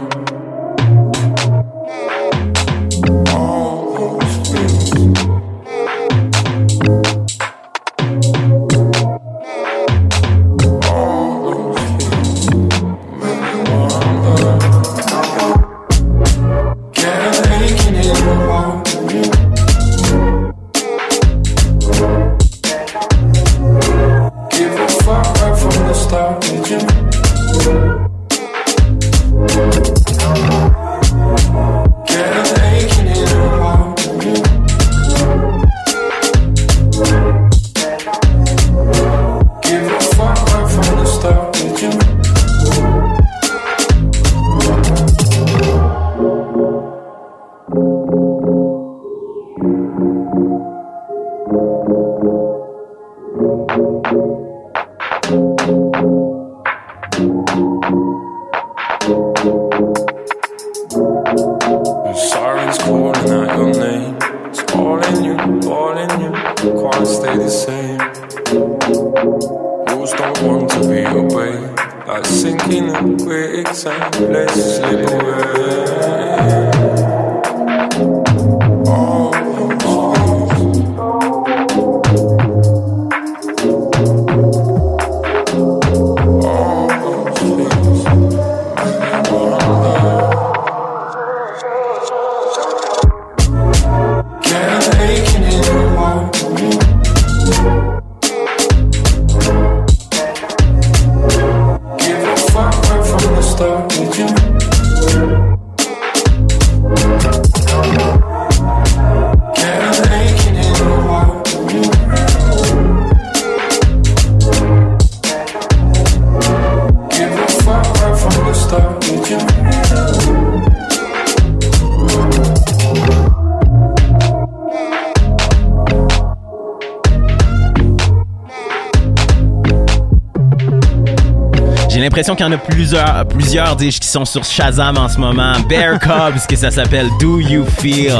l'impression 132.05 132.35
qu'il 132.35 132.45
y 132.45 132.49
en 132.49 132.51
a 132.51 132.57
plusieurs, 132.57 133.27
plusieurs 133.27 133.75
dis 133.75 133.89
qui 133.89 134.07
sont 134.07 134.25
sur 134.25 134.43
Shazam 134.43 134.95
en 134.97 135.09
ce 135.09 135.19
moment. 135.19 135.53
Bear 135.67 135.99
Cubs, 135.99 136.45
que 136.47 136.55
ça 136.55 136.69
s'appelle 136.69 137.07
Do 137.19 137.39
You 137.39 137.65
Feel? 137.79 138.13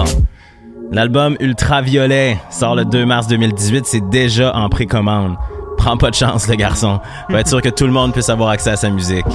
L'album 0.92 1.38
Ultraviolet 1.40 2.38
sort 2.50 2.76
le 2.76 2.84
2 2.86 3.06
mars 3.06 3.28
2018. 3.28 3.86
C'est 3.86 4.10
déjà 4.10 4.56
en 4.56 4.70
précommande. 4.70 5.36
Prends 5.78 5.98
pas 5.98 6.10
de 6.10 6.16
chance, 6.16 6.48
le 6.48 6.56
garçon. 6.56 7.00
Va 7.30 7.42
être 7.42 7.48
sûr 7.48 7.62
que 7.62 7.70
tout 7.70 7.86
le 7.86 7.92
monde 7.92 8.12
puisse 8.12 8.30
avoir 8.30 8.50
accès 8.50 8.72
à 8.72 8.76
sa 8.76 8.90
musique. 8.90 9.26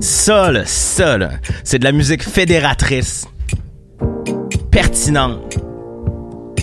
Ça, 0.00 0.52
là, 0.52 0.62
ça, 0.66 1.18
là, 1.18 1.30
c'est 1.64 1.80
de 1.80 1.84
la 1.84 1.92
musique 1.92 2.22
fédératrice, 2.22 3.26
pertinente, 4.70 5.58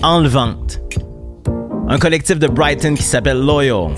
enlevante. 0.01 0.79
Un 1.89 1.99
collectif 1.99 2.39
de 2.39 2.47
Brighton 2.47 2.95
qui 2.95 3.03
s'appelle 3.03 3.39
Loyal. 3.39 3.89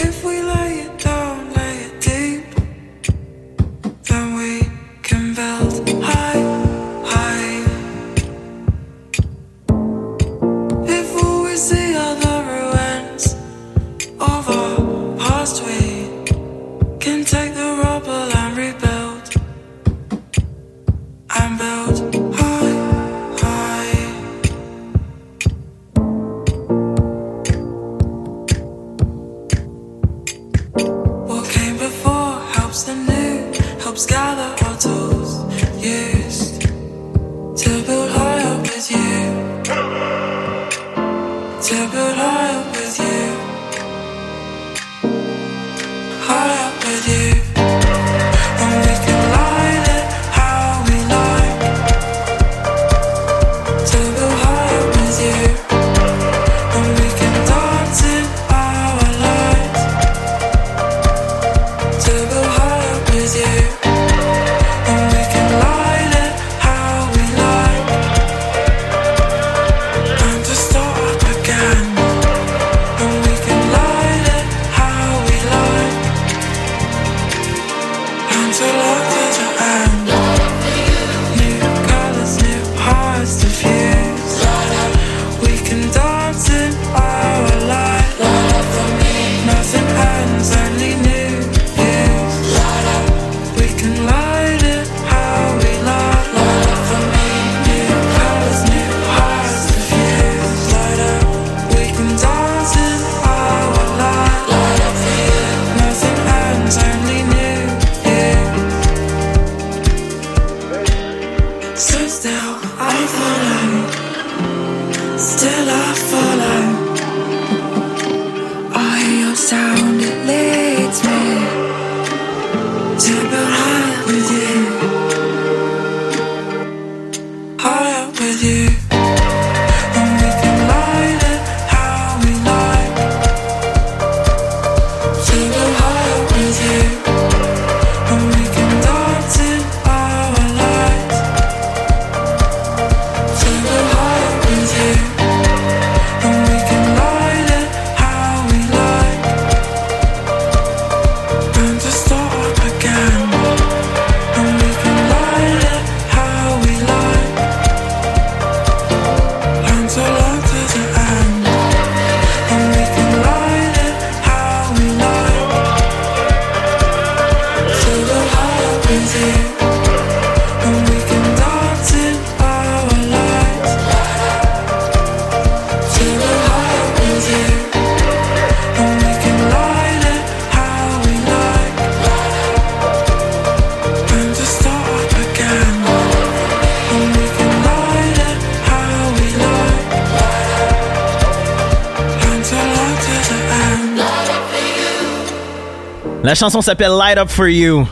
La 196.21 196.35
chanson 196.35 196.61
s'appelle 196.61 196.91
Light 196.91 197.17
Up 197.17 197.29
For 197.29 197.47
You. 197.47 197.87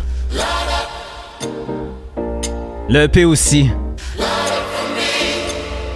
Le 2.90 3.04
EP 3.04 3.24
aussi. 3.24 3.70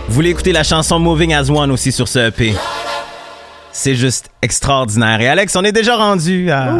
Vous 0.07 0.13
voulez 0.13 0.29
écouter 0.29 0.53
la 0.53 0.63
chanson 0.63 0.97
Moving 0.97 1.33
As 1.33 1.49
One 1.49 1.71
aussi 1.71 1.91
sur 1.91 2.07
ce 2.07 2.19
EP. 2.27 2.53
C'est 3.73 3.95
juste 3.95 4.29
extraordinaire. 4.41 5.19
Et 5.19 5.27
Alex, 5.27 5.55
on 5.57 5.63
est 5.63 5.71
déjà 5.73 5.97
rendu 5.97 6.49
à... 6.51 6.73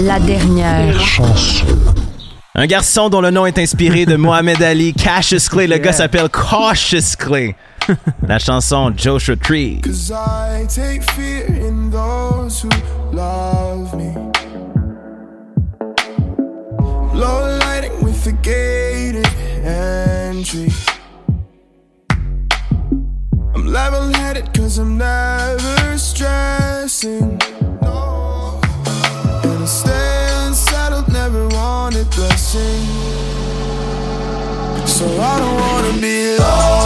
La 0.00 0.20
dernière 0.20 1.00
chanson. 1.00 1.66
Un 2.54 2.66
garçon 2.66 3.08
dont 3.08 3.20
le 3.20 3.30
nom 3.30 3.46
est 3.46 3.58
inspiré 3.58 4.04
de 4.04 4.16
Mohamed 4.16 4.62
Ali, 4.62 4.92
Cassius 4.92 5.48
Clay. 5.48 5.66
Le 5.66 5.78
gars 5.78 5.92
s'appelle 5.92 6.28
Cautious 6.28 7.16
Clay. 7.18 7.54
La 8.26 8.38
chanson 8.38 8.92
Joshua 8.96 9.36
Tree. 9.36 9.80
Love 13.18 13.96
me. 13.96 14.14
Low 17.18 17.58
lighting 17.64 18.00
with 18.04 18.22
the 18.22 18.32
gated 18.42 19.26
entry. 19.64 20.70
I'm 23.56 23.66
level 23.66 24.04
headed 24.14 24.54
cause 24.54 24.78
I'm 24.78 24.98
never 24.98 25.98
stressing. 25.98 27.40
No. 27.82 28.60
And 29.42 29.62
I 29.62 29.66
stay 29.66 30.28
unsettled, 30.46 31.12
never 31.12 31.48
wanted 31.48 32.08
blessing. 32.10 32.84
So 34.86 35.06
I 35.20 35.38
don't 35.40 35.56
wanna 35.60 36.00
be 36.00 36.36
alone. 36.36 36.77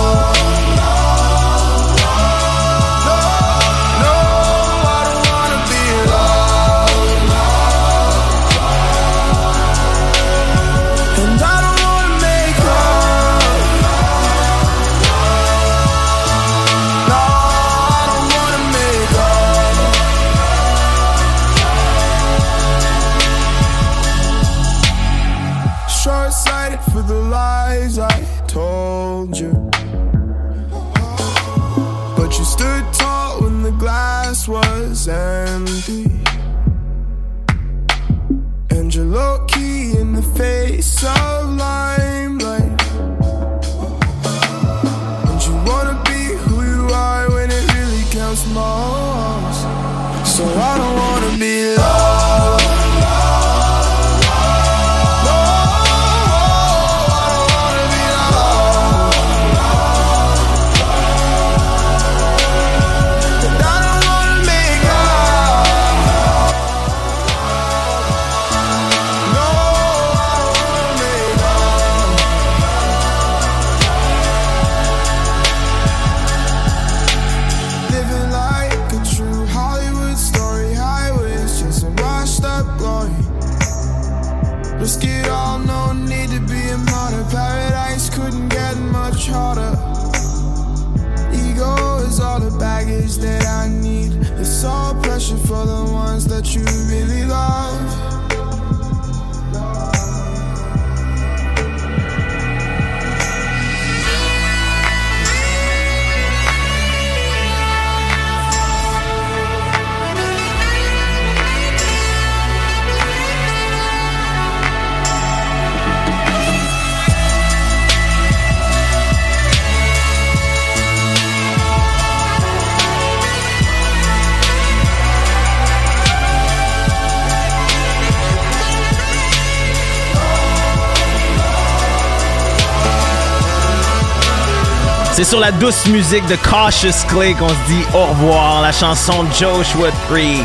Sur 135.33 135.41
la 135.41 135.51
douce 135.53 135.87
musique 135.87 136.27
de 136.27 136.37
Cautious 136.37 137.07
Clay 137.09 137.33
qu'on 137.33 137.49
se 137.49 137.55
dit 137.67 137.83
au 137.95 138.05
revoir. 138.05 138.61
La 138.61 138.71
chanson 138.71 139.25
Joshua 139.33 139.89
Tree. 140.07 140.43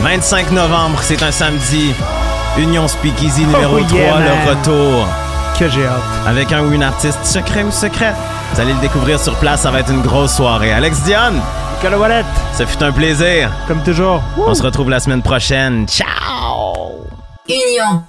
25 0.00 0.50
novembre, 0.50 0.98
c'est 1.00 1.22
un 1.22 1.30
samedi. 1.30 1.94
Union 2.58 2.86
Speakeasy 2.88 3.46
numéro 3.46 3.78
Oh, 3.80 3.84
3, 3.88 3.98
yeah, 3.98 4.14
man. 4.18 4.24
le 4.24 4.50
retour. 4.50 5.08
Que 5.58 5.66
j'ai 5.70 5.86
hâte. 5.86 6.02
Avec 6.26 6.52
un 6.52 6.60
ou 6.62 6.72
une 6.72 6.82
artiste 6.82 7.24
secret 7.24 7.62
ou 7.62 7.70
secrète. 7.70 8.14
Vous 8.52 8.60
allez 8.60 8.74
le 8.74 8.80
découvrir 8.80 9.18
sur 9.18 9.34
place, 9.36 9.62
ça 9.62 9.70
va 9.70 9.80
être 9.80 9.90
une 9.90 10.02
grosse 10.02 10.34
soirée. 10.34 10.74
Alex 10.74 11.00
Dion, 11.04 11.32
Wallet. 11.98 12.24
ce 12.52 12.66
fut 12.66 12.82
un 12.82 12.92
plaisir. 12.92 13.50
Comme 13.66 13.82
toujours. 13.82 14.20
On 14.46 14.54
se 14.54 14.62
retrouve 14.62 14.90
la 14.90 15.00
semaine 15.00 15.22
prochaine. 15.22 15.86
Ciao! 15.88 17.06
Union. 17.48 18.02